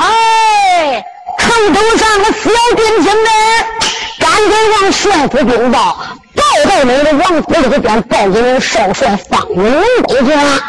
[0.00, 1.04] 哎，
[1.38, 3.91] 城头上的小兵听的。
[4.22, 5.98] 赶紧往帅府禀报，
[6.36, 10.60] 报到你的王府里边，报给你少帅方云龙得去了。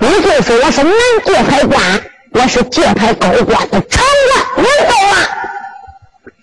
[0.00, 0.94] 你就说我是南
[1.26, 1.80] 界牌官，
[2.32, 5.28] 我是界牌高官的长官，能到了。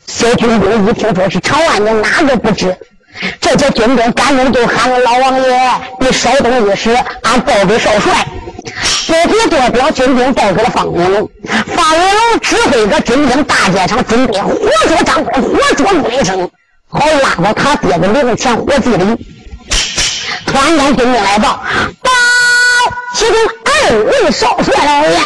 [0.05, 2.77] 小军兵一听说是长万年，哪个不知？
[3.41, 5.59] 这些军兵赶紧就喊了老王爷，
[5.99, 8.13] 你稍等一时，俺报给少帅。
[9.07, 11.27] 不必多表，军兵报给了方云龙。
[11.75, 14.53] 方云龙指挥着军兵大街上准备活
[14.87, 16.47] 捉张坤，活捉陆雷声。
[16.91, 19.25] 好拉着他爹的灵前活祭里。
[20.45, 21.63] 突然间，军兵来报：
[22.01, 22.09] 报，
[23.13, 25.19] 其中二位少帅老爷，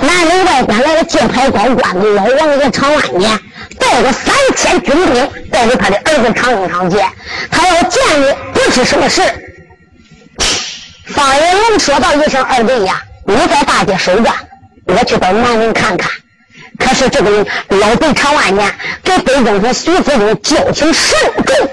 [0.00, 3.38] 南门外边来了界牌高官的老王爷常万年，
[3.78, 7.06] 带着三千军兵，带着他的儿子常英、常杰，
[7.48, 9.22] 他要见你，不是什么事。
[11.06, 14.32] 方云龙说道一声：“二弟呀，你在大街守着，
[14.86, 16.10] 我去到南门看看。”
[16.78, 17.30] 可是这个
[17.68, 18.70] 老贼常万年
[19.02, 21.70] 跟北京和徐福忠交情甚重，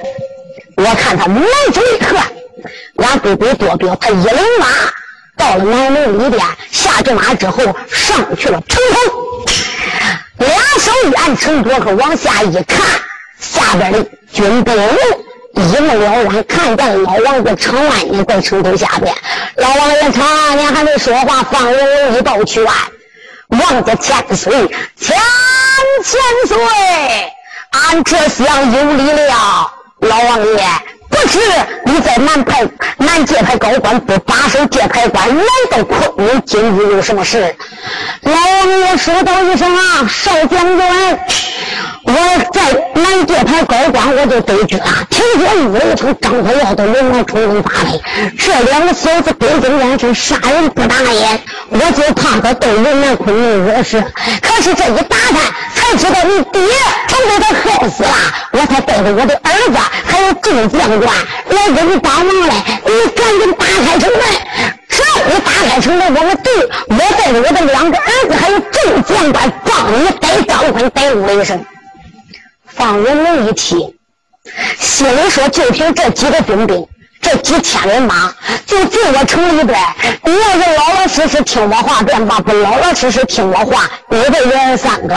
[0.77, 1.43] 我看他难
[1.73, 2.17] 走一刻。
[2.97, 4.67] 俺不必多表，他一领马
[5.35, 9.45] 到了南门里边，下着马之后上去了城头，
[10.37, 12.85] 两手一按城垛口往下一看，
[13.39, 14.75] 下边的军兵
[15.55, 19.13] 一目了然，看见老王爷常万年在城头下边。
[19.55, 22.63] 老王爷常万年还没说话，方有一道拳。
[23.51, 24.51] 王家千岁，
[24.95, 25.17] 千
[26.03, 26.57] 千岁，
[27.71, 29.71] 俺这厢有礼了。
[29.99, 30.67] 老王爷，
[31.11, 31.39] 不是
[31.85, 32.65] 你在南牌
[32.97, 37.53] 南界牌高官不把守界牌关，来到昆明，今日有什么事？
[38.21, 40.79] 老王爷说道一声啊，少将军，
[42.03, 42.13] 我
[42.53, 42.61] 在
[42.95, 48.01] 南界牌高官，我就得知了，听说玉雷城张飞要到云南冲锋发配，
[48.39, 51.39] 这两个小子背井离山，杀人不眨眼，
[51.69, 54.01] 我就怕他对云南昆明惹事。
[54.41, 55.35] 可是这一打探，
[55.75, 56.61] 才知道你爹
[57.09, 58.09] 都被他害死了，
[58.53, 61.13] 我才带着我的儿子还有众将官
[61.49, 62.53] 来给你帮忙嘞。
[62.85, 64.21] 你赶紧打开城门，
[64.87, 66.53] 只要你打开城门，我们队，
[66.87, 71.65] 我带着我的两个儿子还有众将官帮你逮张坤、逮陆雷声。
[72.67, 73.93] 方云龙一听，
[74.79, 76.87] 心里说：就凭这几个兵兵。
[77.21, 78.33] 这几千人马
[78.65, 79.79] 就进我城里边，
[80.23, 85.15] 你要是老老实实听我话便罢，不老老实实听我话，你这人三个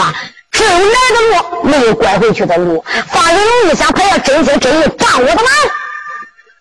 [0.54, 2.82] 只有来的路，没有拐回去的路。
[3.08, 5.46] 方云龙一想，他要真心真意帮我的忙，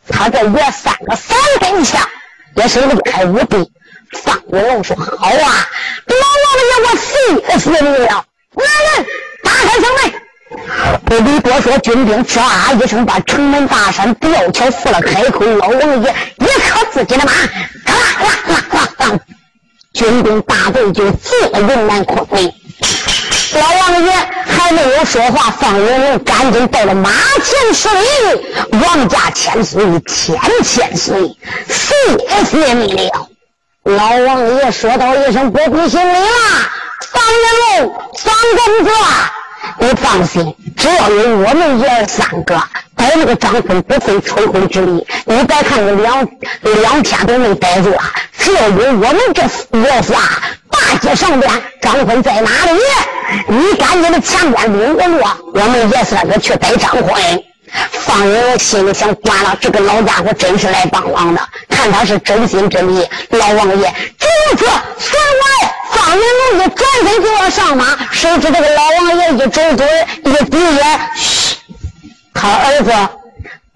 [0.10, 2.02] 他这我三个三根枪
[2.56, 3.70] 也是一个开武兵。
[4.24, 5.70] 方云龙说：“好啊，
[6.08, 8.26] 老王爷，我谢死你了！
[8.56, 8.66] 来
[8.98, 9.06] 人，
[9.44, 10.14] 打开城门。”
[11.06, 15.46] 不必多说，军兵吱啊一声把城门大山吊桥撕了开口。
[15.46, 19.20] 老王爷一靠自己的马，啦啦啦啦，
[19.94, 22.52] 军兵大队就进了云南昆明。
[23.56, 24.12] 老王爷
[24.46, 27.10] 还没有说话，方云龙赶紧到了马
[27.44, 31.38] 前施礼：“王家千岁，千千岁，
[31.68, 33.28] 谢谢你了。”
[33.84, 36.28] 老王爷说道一声：“不必行礼了，
[37.12, 38.92] 方云龙，方公子。”
[39.80, 42.56] 你放心，只要有我们爷儿三个
[42.96, 45.06] 逮那个张坤，不费吹灰之力。
[45.26, 46.28] 你别看你两
[46.82, 49.42] 两天都没逮住啊，只要有我们这
[49.80, 50.16] 爷仨
[50.70, 51.52] 大街上边，
[51.82, 52.80] 张坤在哪里？
[53.48, 57.22] 你赶紧的前边领着路，我们爷三个去逮张坤。
[57.92, 63.08] 方云心里想：管了，这个老家伙真是来帮忙的，看他是真心真意。
[63.30, 64.66] 老王爷，如此
[65.00, 65.44] 随我。
[65.92, 66.22] 方云
[66.58, 69.88] 龙一转身就要上马，谁知这个老王爷一皱嘴，
[70.24, 71.56] 一闭眼，嘘，
[72.34, 72.92] 他儿子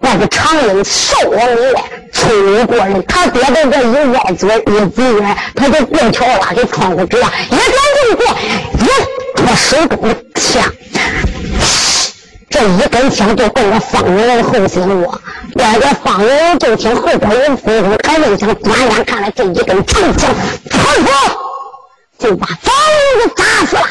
[0.00, 1.74] 那个长英少王爷
[2.12, 7.70] 聪明过人，他爹在这一歪嘴一闭眼，他就过桥了，给窗户纸啊，一转
[8.10, 8.26] 就过，
[8.80, 10.62] 一他手中的枪，
[12.50, 15.20] 这一根枪就奔着方云龙后心窝。
[15.54, 20.34] 外边方云龙就听后边人呼呼，还没想转眼看来这一根长枪，
[20.70, 21.08] 唰唰。
[22.18, 22.74] 就把房
[23.22, 23.82] 子砸死了，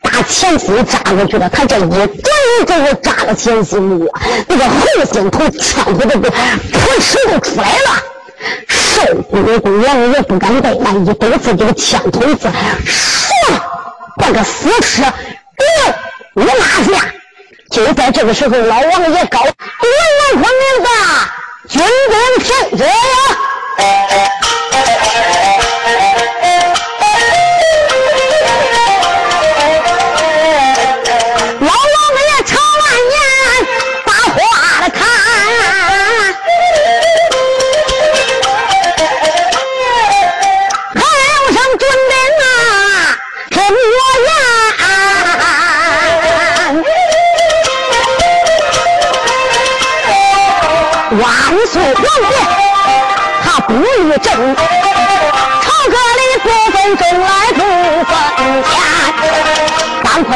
[0.00, 1.48] 打前心扎过去了。
[1.48, 4.08] 他这一转就是扎了前心窝，
[4.46, 8.02] 那个后心头枪头都不噗嗤都出来了。
[8.68, 12.48] 瘦骨骨王爷不敢怠慢，一抖自己的枪头子，
[12.86, 13.52] 唰，
[14.16, 15.64] 把个死尸给
[16.34, 16.52] 我拉
[16.84, 17.04] 下。
[17.70, 19.50] 就在这个时候，老王爷高，王
[20.34, 20.48] 王名
[20.84, 20.88] 字，
[21.68, 22.92] 军兵听着呀。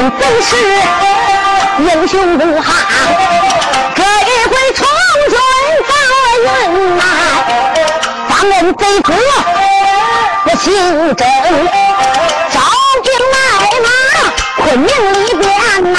[0.00, 0.56] 奸，张坤本是
[1.78, 2.74] 英雄如汉，
[3.94, 4.04] 这一
[4.46, 4.86] 回从
[5.28, 5.36] 军
[5.86, 5.92] 在
[6.38, 7.04] 云南，
[8.28, 9.14] 方人贼多
[10.44, 10.66] 不姓
[11.14, 11.26] 真，
[12.50, 12.56] 招
[13.02, 13.36] 兵买
[13.82, 13.88] 马
[14.64, 15.44] 昆明里边
[15.92, 15.98] 呐。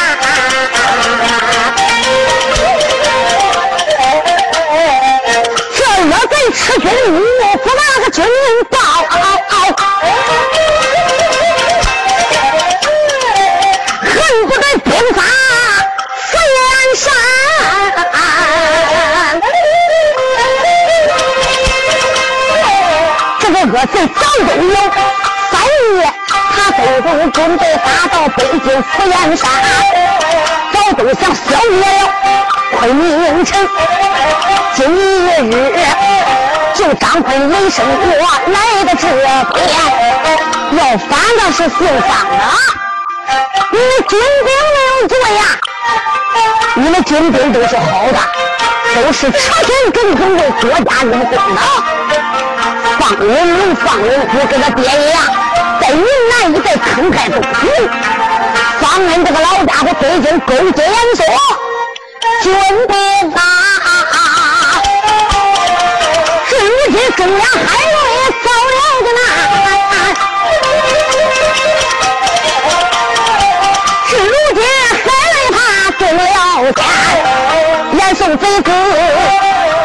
[5.75, 7.15] 这二贼吃军务，
[7.63, 8.25] 不那个军
[8.69, 8.77] 报，
[23.71, 24.75] 这个恶贼早都有
[25.49, 25.53] 三
[25.95, 25.97] 月，
[26.51, 29.49] 他都都准备打到北京福岩山，
[30.73, 31.41] 早都想消
[31.71, 32.03] 灭了
[32.77, 33.65] 昆明城。
[34.75, 35.31] 今日。
[36.73, 38.05] 就张坤没生过
[38.47, 39.25] 来的这边，
[40.71, 42.43] 要反的是姓方的，
[43.71, 45.39] 你们军兵没有罪呀，
[46.73, 48.17] 你们军兵都是好的，
[48.95, 52.00] 都是彻心耿耿为国家用功的。
[53.01, 53.27] 方云
[53.57, 55.17] 龙、方云虎跟他爹一样，
[55.81, 57.89] 在云南一带坑害不平，
[58.79, 61.25] 方恩这个老家伙北京勾结严嵩，
[62.43, 62.53] 军
[62.87, 62.95] 兵
[63.33, 63.41] 啊！
[67.17, 67.95] 中央海瑞
[68.43, 69.19] 走了的那，
[74.07, 74.59] 至如今
[74.93, 75.57] 海瑞他
[75.97, 76.21] 中了
[76.71, 76.79] 天，
[77.97, 78.69] 严嵩贼子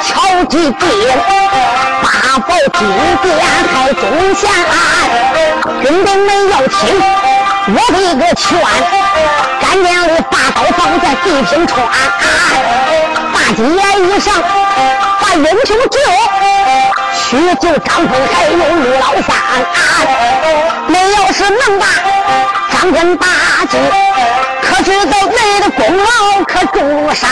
[0.03, 0.09] 敲
[0.45, 0.85] 击兵，
[2.41, 2.81] 宝金
[3.23, 3.27] 殿
[3.73, 4.03] 还中
[4.35, 4.51] 线，
[5.83, 6.79] 军兵们要听
[7.69, 8.59] 我的一个劝，
[9.61, 11.77] 干将的把刀放在地平川，
[13.33, 13.63] 大街
[14.01, 14.35] 一上
[15.21, 15.99] 把英雄救。
[17.29, 18.61] 去救张坤，还有陆
[19.01, 19.35] 老三，
[20.87, 21.87] 没有是能把
[22.73, 23.27] 张坤打
[23.69, 23.79] 救，
[24.63, 26.05] 可知道你的功劳
[26.47, 26.79] 可重
[27.15, 27.29] 山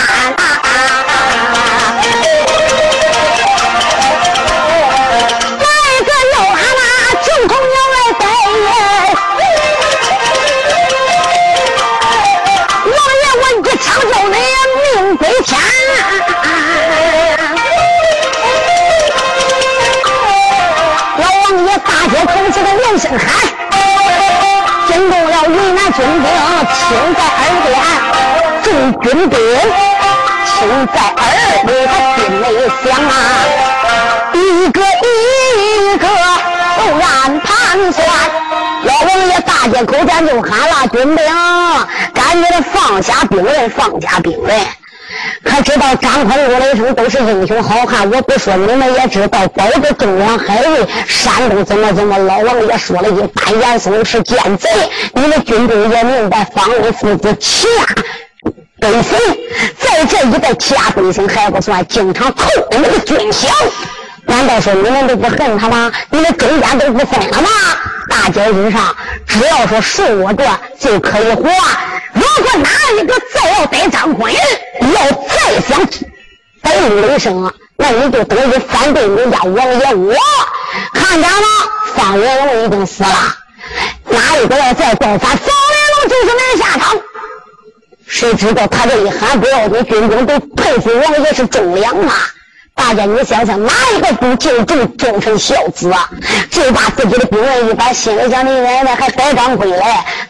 [22.54, 22.84] 这个连。
[22.96, 23.26] 声喊，
[24.86, 26.24] 惊动了云南军兵，
[26.88, 27.74] 听在耳边，
[28.62, 28.66] 众
[29.00, 29.36] 军兵
[30.46, 31.20] 听在耳
[31.66, 32.44] 里，他心里
[32.84, 33.12] 想啊，
[34.32, 34.36] 一
[34.70, 36.06] 个一个
[36.78, 37.50] 都暗盘
[37.92, 38.06] 算。
[38.84, 41.26] 老王爷大街口前就喊了，军兵，
[42.14, 44.56] 赶紧放下兵刃，放下兵刃。
[45.56, 49.46] 我知道张坤、吴雷声都是英雄好汉，我不说你们也知道。
[49.48, 52.18] 保着中央海卫，山东怎么怎么？
[52.18, 54.68] 老王也说了一番，严嵩是奸贼，
[55.14, 56.44] 你们军中也明白。
[56.52, 57.86] 方文父子欺压
[58.80, 59.16] 百姓，
[59.78, 63.46] 在这一带欺压百姓还不算，经常扣我们的军饷。
[64.26, 65.92] 难道说你们都不恨他吗？
[66.10, 67.48] 你们中间都不分了吗？
[68.08, 68.94] 大街之上，
[69.26, 70.44] 只要说手握着
[70.78, 71.42] 就可以活。
[72.12, 75.86] 如果哪一个再要逮张坤，要再想
[76.62, 80.14] 逮陆雷声，那你就等于反对你家王爷我。
[80.92, 81.46] 看见了，
[81.94, 83.36] 方元龙已经死了，
[84.08, 86.96] 哪一个要再造反，方元龙就是你的下场。
[88.06, 92.14] 谁知道他这一喊不要紧，军中都佩服王爷是忠良啊。
[92.74, 96.08] 大家，你想想，哪一个不敬重忠臣孝子啊？
[96.50, 99.82] 就把自己的兵刃一摆，心里想：你奶奶还逮张坤嘞？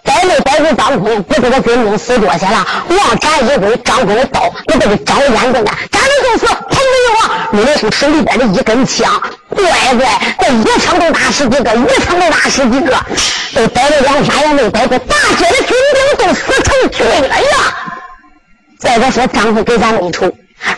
[0.04, 1.22] 逮没逮住张坤？
[1.22, 2.66] 不知道军兵死多些了。
[2.90, 9.10] 往斩一挥，张坤的刀，那都是招眼睛的，斩了就死，砰的一往，陆雷手里边的一根枪，
[9.48, 9.64] 乖
[9.94, 10.06] 乖，
[10.38, 12.96] 这一枪都打十几个，一枪都打十几个，
[13.54, 14.98] 都逮了两下也没逮住。
[14.98, 17.74] 大街的军兵都死成堆了呀！
[18.78, 20.30] 再者说，张坤给咱没仇。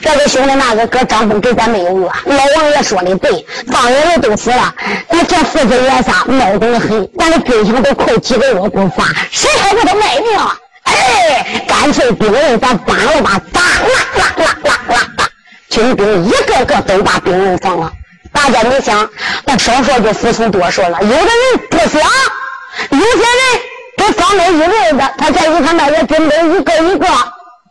[0.03, 2.13] 这个兄弟，那个搁张峰给咱没有恶。
[2.25, 4.75] 老王爷说的对，方元龙都死了，
[5.11, 10.39] 那这父子爷仨孬得很，咱的军饷都快几个月不发，谁还给他卖命？
[10.85, 13.67] 哎，干脆兵刃咱搬了吧，打啦
[14.15, 15.29] 啦啦啦啦啦！
[15.69, 17.93] 军兵一个个都把兵刃放了。
[18.33, 19.09] 大家你想，
[19.45, 20.99] 那少说就服从多说了。
[21.03, 22.01] 有的人不想，
[22.91, 23.61] 有些人
[23.97, 27.07] 给放了一位的，他再一看那些军兵一个一个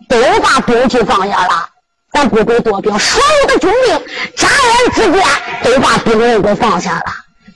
[0.10, 1.70] 都把兵器放下了。
[2.16, 4.02] 咱不给多兵，所有的军兵
[4.38, 5.22] 眨眼之间
[5.66, 7.04] 都把兵刃给放下了，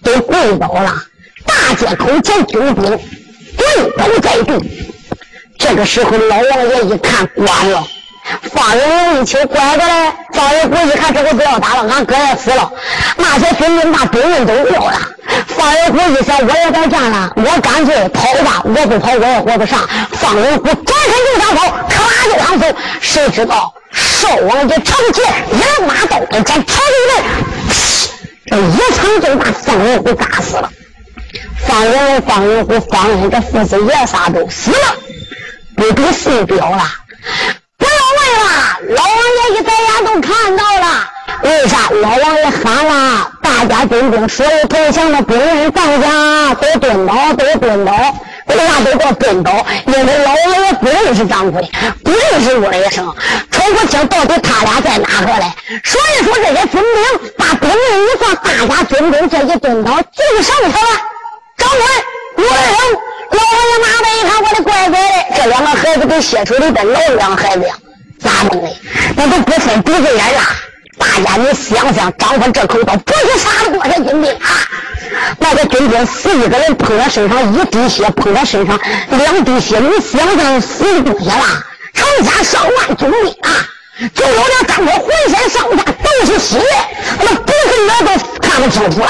[0.03, 1.01] 都跪倒了。
[1.45, 2.99] 大街口前军兵
[3.55, 4.91] 跪倒在地。
[5.57, 7.87] 这个时候，老王爷一看，完了。
[8.53, 10.13] 方元龙一听，乖乖嘞！
[10.33, 12.71] 方元虎一看，这回不要打了，俺哥也死了。
[13.17, 14.99] 那些军兵把兵刃都撂了。
[15.47, 18.61] 方元虎一想，我也该战了，我干脆跑吧！
[18.63, 19.79] 我不跑，我也活不上。
[20.11, 22.67] 方元虎转身就想跑，咔啦就想走，
[23.01, 23.73] 谁知道？
[23.91, 27.23] 少王爷长剑一马刀，给咱朝里来，
[28.45, 30.69] 这一枪就把方文虎打死了。
[31.65, 34.95] 方文、方文虎、方恩这父子爷仨都死了，
[35.75, 36.83] 不比姓彪了。
[38.87, 39.13] 老王
[39.53, 41.09] 爷一抬眼都看到了。
[41.43, 41.89] 为啥？
[41.89, 47.93] 老王爷喊了，大家军兵所有投降的兵人放下，都蹲倒，都蹲倒。
[48.47, 49.65] 为啥都叫蹲倒？
[49.85, 51.69] 因为老王爷不认识张奎，
[52.03, 53.13] 不认识陆雷声。
[53.69, 55.45] 不清到底他俩在哪个嘞？
[55.83, 60.89] 所以说这些军兵把兵刃一放，大家军兵这一蹲倒就剩他了。
[61.55, 61.81] 长官，
[62.37, 62.49] 我来
[63.29, 67.75] 老王爷妈的一看，我的乖乖的，这两个孩子跟血水里边老两孩子呀，
[68.29, 68.69] 咋弄的？
[69.15, 70.39] 那都不分鼻子眼了！
[70.97, 74.47] 大家你想想，张坤这口刀不是杀了多少军兵啊？
[75.39, 78.79] 那个军兵死一个人，碰他身上一滴血，碰他身上
[79.11, 81.65] 两滴血，你想想死多少了？
[81.93, 83.49] 成千上万军兵啊，
[84.13, 86.61] 就有点张坤浑身上下都是血，
[87.19, 89.07] 那鼻子眼都看不清楚了。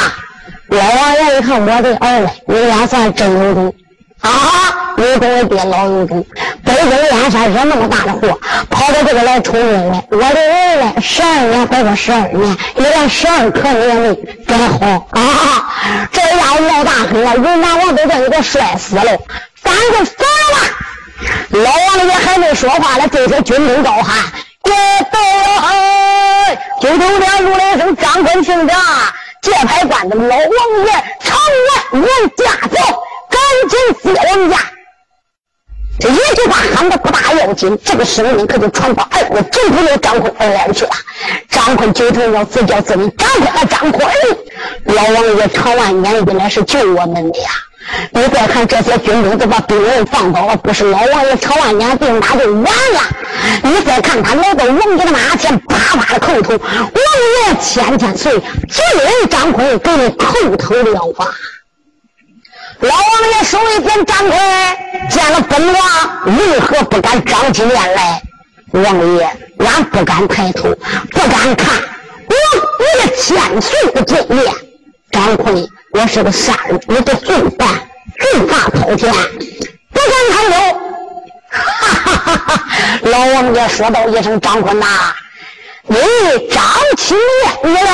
[0.69, 3.73] 老王爷一看我的儿子，你俩算真有种
[4.21, 4.95] 啊！
[4.97, 6.25] 有种的爹老有种，
[6.65, 8.39] 北京燕山惹那么大的祸，
[8.69, 10.03] 跑到这个来充军来。
[10.11, 14.15] 我的儿子十二年，别说十二年，你连十二颗你也没
[14.45, 16.09] 真好啊！
[16.11, 19.03] 这家伙闹大黑了，云南王都叫你给摔死了，
[19.63, 20.15] 咱就死
[20.51, 21.63] 了！
[21.63, 24.25] 老王爷还没说话呢，这些军兵高喊
[24.63, 24.73] ：“别
[25.11, 25.19] 动！”
[26.81, 28.73] 就听见如来声，张坤听着，
[29.41, 30.91] 界牌关的老王爷
[31.23, 32.03] 朝外往
[32.37, 34.57] 家走，赶紧接王家。
[35.99, 40.91] 这一句话喊的不大要紧，这个声音可就传到耳朵，就不由张坤耳来去了。
[41.49, 44.07] 张坤九头要自叫自名张坤啊，张坤！
[44.85, 47.49] 老王爷长万年原来是救我们的呀！
[48.11, 53.01] 你再看这些军兵都把病人放倒了，不是老王爷长万年病打就完了。
[53.63, 61.25] 你再看他来到王爷的马前，叭叭的叩头，王爷千千岁，就人张坤给你叩头了吧。
[62.81, 64.39] 老王爷手一点，张坤
[65.09, 68.21] 见了本王，为何不敢张起脸来？
[68.71, 70.69] 王爷，俺不敢抬头，
[71.11, 71.67] 不敢看
[72.29, 72.37] 王
[72.95, 74.53] 爷千岁的尊严。
[75.11, 76.53] 张坤，我是个杀
[76.87, 77.67] 人的罪犯，
[78.17, 79.13] 罪发滔天，
[79.91, 80.79] 不敢抬头。
[81.51, 81.59] 哈
[81.91, 82.63] 哈哈哈！
[83.01, 84.85] 老王爷说道一声：“张坤呐，
[85.87, 85.97] 你
[86.49, 86.63] 张
[86.95, 87.15] 起
[87.63, 87.91] 脸来。”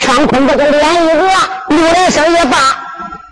[0.00, 1.30] 张坤这个脸一热，
[1.68, 2.83] 怒了一声也罢。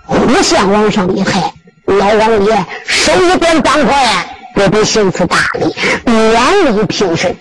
[0.08, 1.52] 弧线往上一抬，
[1.86, 3.94] 老王爷手一点，张坤
[4.54, 5.74] 不必行此大礼，
[6.04, 7.36] 免礼平身。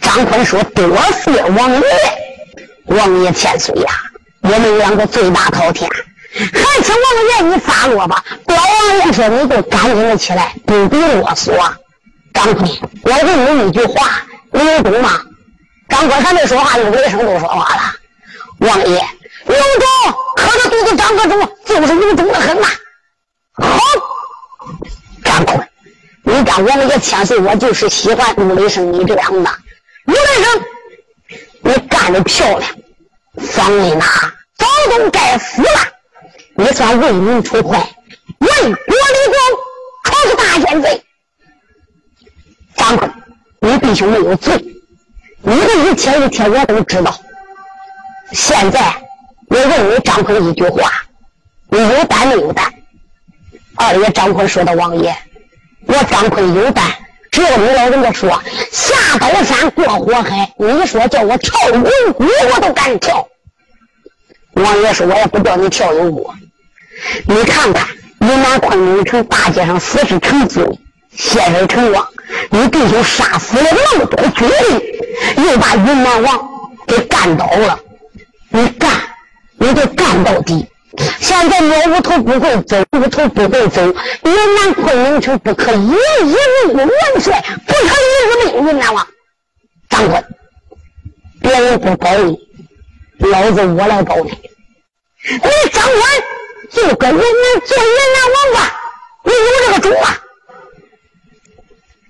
[0.00, 0.86] 张坤说：“多
[1.22, 1.82] 谢王爷，
[2.86, 3.90] 王爷千岁呀！
[4.42, 5.90] 我们两个罪大滔天，
[6.32, 11.52] 还请王爷你发落吧。”老王爷说：“你就赶紧的起来，不必啰嗦。”
[12.32, 12.70] 张坤，
[13.02, 14.22] 我问你一句话，
[14.52, 15.20] 你有懂吗？
[15.88, 17.82] 张坤还没说话，陆医生都说话了，
[18.58, 19.04] 王爷。
[19.46, 19.86] 有种，
[20.36, 22.68] 可着肚子长个肿，就是有种的很呐。
[23.52, 23.78] 好，
[25.24, 25.68] 张坤，
[26.22, 29.50] 你干王爷千岁，我就是喜欢陆雷生你这样的。
[30.06, 30.64] 陆雷生，
[31.62, 32.70] 你干的漂亮，
[33.36, 34.04] 方林呐，
[34.56, 35.68] 早都该死了。
[36.56, 37.78] 你算为民除害，
[38.38, 39.58] 为国立功，
[40.02, 41.04] 可是大奸贼。
[42.76, 43.12] 张坤，
[43.60, 44.56] 你弟兄没有罪，
[45.42, 47.14] 你的一切一切我都知道。
[48.32, 49.03] 现在。
[49.48, 50.90] 我问你张坤一句话，
[51.68, 52.72] 你有胆没有胆？
[53.76, 55.14] 二爷张坤说的王爷，
[55.86, 56.84] 我张坤有胆，
[57.30, 58.30] 只要你老人家说
[58.72, 61.82] 下刀山过火海，你说叫我跳云
[62.12, 62.24] 谷，
[62.54, 63.28] 我都敢跳。
[64.52, 66.32] 王爷说，我也不叫你跳云谷。
[67.26, 67.88] 你看看
[68.20, 70.64] 云南昆明城大街上死尸成堆，
[71.10, 72.08] 血水成网，
[72.50, 74.48] 你弟兄杀死了那么多军
[75.36, 76.48] 兵，又把云南王
[76.86, 77.78] 给干倒了，
[80.24, 80.66] 到底！
[81.20, 83.82] 现在苗无头不会走，无头不会走。
[83.82, 86.36] 云南昆明城不可一日
[86.72, 86.88] 命元
[87.20, 89.06] 帅，不可一日命云南王。
[89.88, 90.24] 张坤，
[91.40, 92.38] 别人不保你，
[93.18, 94.30] 老子我来保你。
[94.30, 96.02] 你张坤
[96.70, 98.76] 就搁云南做云南王吧，
[99.24, 100.18] 你有这个主啊？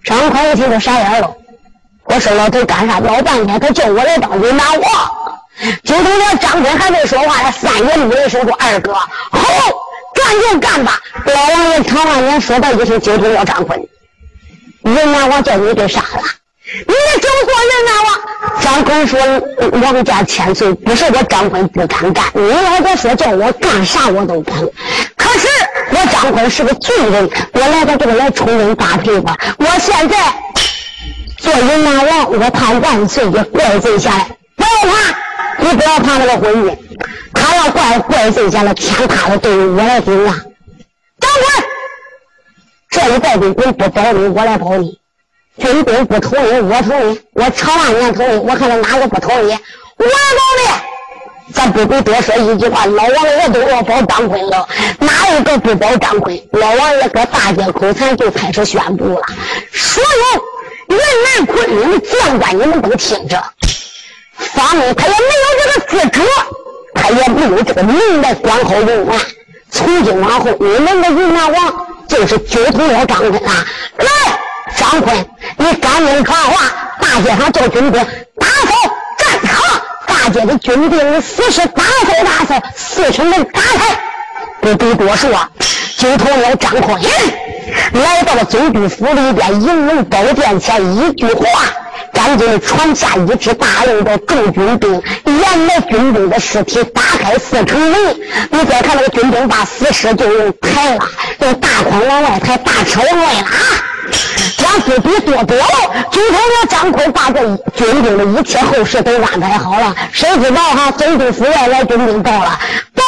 [0.04, 1.36] 张坤一听就傻眼了，
[2.04, 3.00] 我说老头干啥？
[3.00, 5.23] 老半天他叫我来当云南王。
[5.84, 9.08] 就等着张坤还没说话呢，三爷怒的说：“说二哥，好，
[10.14, 13.80] 干就干吧！”老王爷常万年说道一声：“就听要张坤，
[14.84, 16.22] 云南王叫你给杀了，
[16.86, 18.20] 你就做云南王。”
[18.60, 19.20] 张坤说
[19.80, 24.54] ：“王家千岁，不是我张坤不敢干，你老哥说叫我干啥我都干。
[25.16, 25.48] 可是
[25.90, 29.36] 我张坤是个罪人，我来到这个来充任大罪吧。
[29.58, 30.16] 我现在
[31.38, 34.26] 做云南王，我怕万岁也怪罪下来，
[34.56, 35.14] 不要怕。”
[35.58, 36.76] 你不要怕那个婚姻，
[37.32, 40.36] 他要怪怪罪下来，天塌了，对于我来顶啊！
[41.20, 41.64] 长官，
[42.90, 44.98] 这里带兵不保你，我来保你。
[45.58, 47.20] 军兵不同意，我同意。
[47.34, 49.50] 我长万年同意，我看看哪个不同意，
[49.96, 51.52] 我来保你。
[51.52, 56.36] 咱不必多说一句话，老王爷都要保张坤了，哪一个不保张坤？
[56.52, 59.22] 老王爷搁大街口前就开始宣布了：
[59.70, 63.42] 所有云南昆明的将官，你们都听着。
[64.36, 66.22] 方毅他也没有这个资格，
[66.94, 69.18] 他也没有这个名来管好云南。
[69.70, 73.64] 从今往后，你们的云南王就是九头鸟张坤啊！
[73.98, 74.06] 来，
[74.76, 75.26] 张坤，
[75.56, 76.64] 你赶紧传话，
[77.00, 78.06] 大街上叫军兵
[78.38, 78.72] 打扫
[79.18, 79.60] 战场，
[80.06, 83.98] 大街的军兵死尸打扫打扫，四城门打开。
[84.60, 85.30] 不必多说，
[85.98, 87.00] 九头鸟张坤
[87.92, 91.44] 来到了总督府里边，迎龙宝殿前，一句话。
[92.24, 98.18] 赶紧传下一支大令，到众军兵掩埋军兵的尸体，打开四城门。
[98.50, 101.06] 你再看那个军兵把死尸就用抬了，
[101.40, 103.50] 用大筐往外抬，大车往外拉。
[104.56, 105.58] 将俺不必多表。
[106.10, 107.40] 就头这张奎把这
[107.76, 110.90] 军兵的一切后事都安排好了，谁知道哈？
[110.92, 112.58] 总督府外来军兵到了，
[112.94, 113.02] 报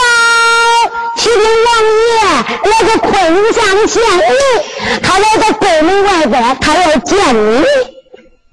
[1.16, 1.80] 启禀王
[2.12, 7.64] 爷，那个昆明县的县令，他来到宫门外边，他要见你，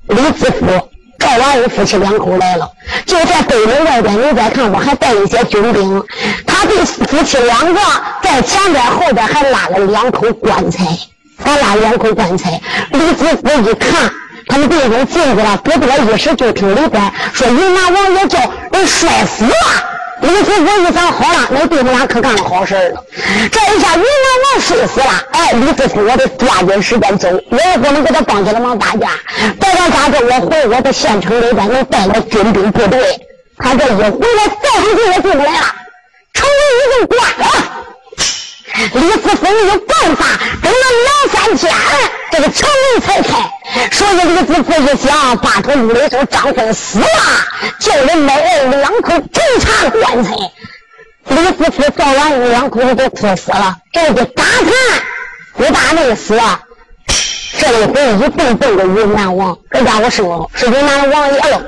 [0.07, 0.89] 李知府。
[1.19, 2.69] 赵王爷夫妻两口来了，
[3.05, 4.13] 就在北门外边。
[4.13, 6.03] 你再看，我还带一些军兵。
[6.45, 7.79] 他的夫妻两个
[8.21, 10.85] 在前边，后边还拉了两口棺材，
[11.41, 12.59] 还拉两口棺材。
[12.91, 14.11] 李子福一看，
[14.47, 18.37] 他们弟兄进去了，不多一时就听里边说云南王爷叫
[18.73, 19.53] 人摔死了。
[20.23, 23.03] 李子福一想，好了，那弟兄俩可干了好事了。
[23.51, 29.09] 这一下云南王睡死了，哎，李子福，我得抓紧时间走，我也不能给他帮起了忙大家。
[29.59, 33.03] 带到家之我回我的县城里边，能带了军兵部队。
[33.57, 34.09] 他这一回来，
[34.61, 35.75] 再上去也进不来了，
[36.33, 37.45] 城门已经关了。
[38.93, 40.25] 李子福有办法，
[40.61, 41.73] 等了两三天，
[42.31, 43.29] 这个城门才开。
[43.91, 47.05] 所以李子福一想，把头屋里头张飞死了，
[47.79, 50.31] 叫人买来两口正常棺材。
[51.25, 54.67] 李子福造完两口子都哭死了，这个打探
[55.57, 56.39] 武大内死。
[57.59, 60.23] 这一回一蹦蹦的云南王，这家伙是
[60.55, 61.61] 是云南王爷了。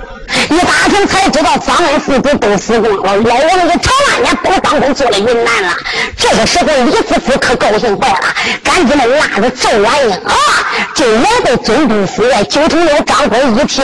[0.49, 3.15] 一打听才知道，张恩父子都死光了。
[3.23, 5.73] 老王爷长安年都当官做了云南了。
[6.17, 8.19] 这个时候，李子福可高兴坏了，
[8.63, 10.33] 赶紧的拉着赵元英啊，
[10.93, 12.23] 就来到总督府。
[12.49, 13.83] 九头鸟张飞一听，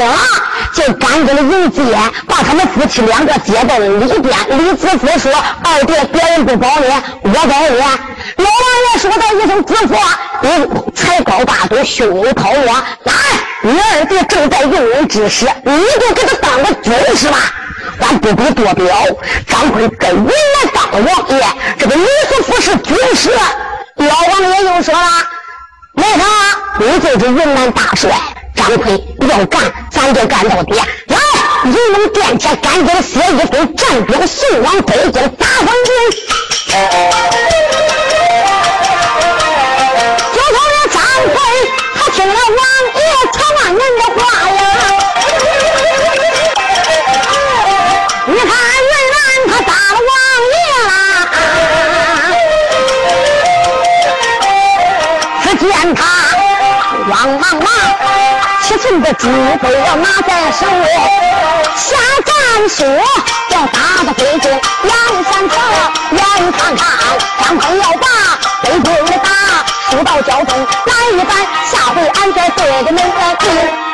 [0.73, 1.81] 就赶紧的迎接，
[2.27, 4.35] 把他们夫妻两个接到了里边。
[4.49, 5.31] 李子福说
[5.63, 6.87] ：“二弟，别人不保你，
[7.23, 7.77] 我保你。”
[8.37, 9.95] 老王爷说道一声：“子福，
[10.41, 12.65] 你才高八斗，胸有韬略，
[13.03, 13.13] 来。”
[13.63, 17.37] 你二弟正在用人之时，你就给他当个军师吧。
[17.99, 18.87] 咱不必多表，
[19.47, 20.33] 张坤跟云南
[20.73, 21.45] 当王爷，
[21.77, 23.29] 这个李子福是军师。
[23.97, 25.09] 老王爷又说了
[25.93, 26.25] ：“没啥，
[26.79, 28.09] 你就是云南大帅。
[28.55, 30.73] 张奎要干，咱就干到底。
[31.07, 31.17] 来，
[31.65, 35.93] 银龙殿前，赶紧写一封战表，送往北京打将军。”
[55.61, 56.03] 见他
[57.11, 57.63] 慌忙忙，
[58.63, 59.31] 七寸的金
[59.61, 60.65] 杯要拿在手，
[61.75, 62.83] 下战书
[63.51, 64.51] 要打的北京
[64.81, 65.59] 梁山城，
[66.13, 66.87] 眼看看
[67.43, 68.07] 张飞要把
[68.63, 69.29] 北京的打。
[69.91, 71.37] 输到交通来一班，
[71.71, 73.90] 下回俺再对着门来听。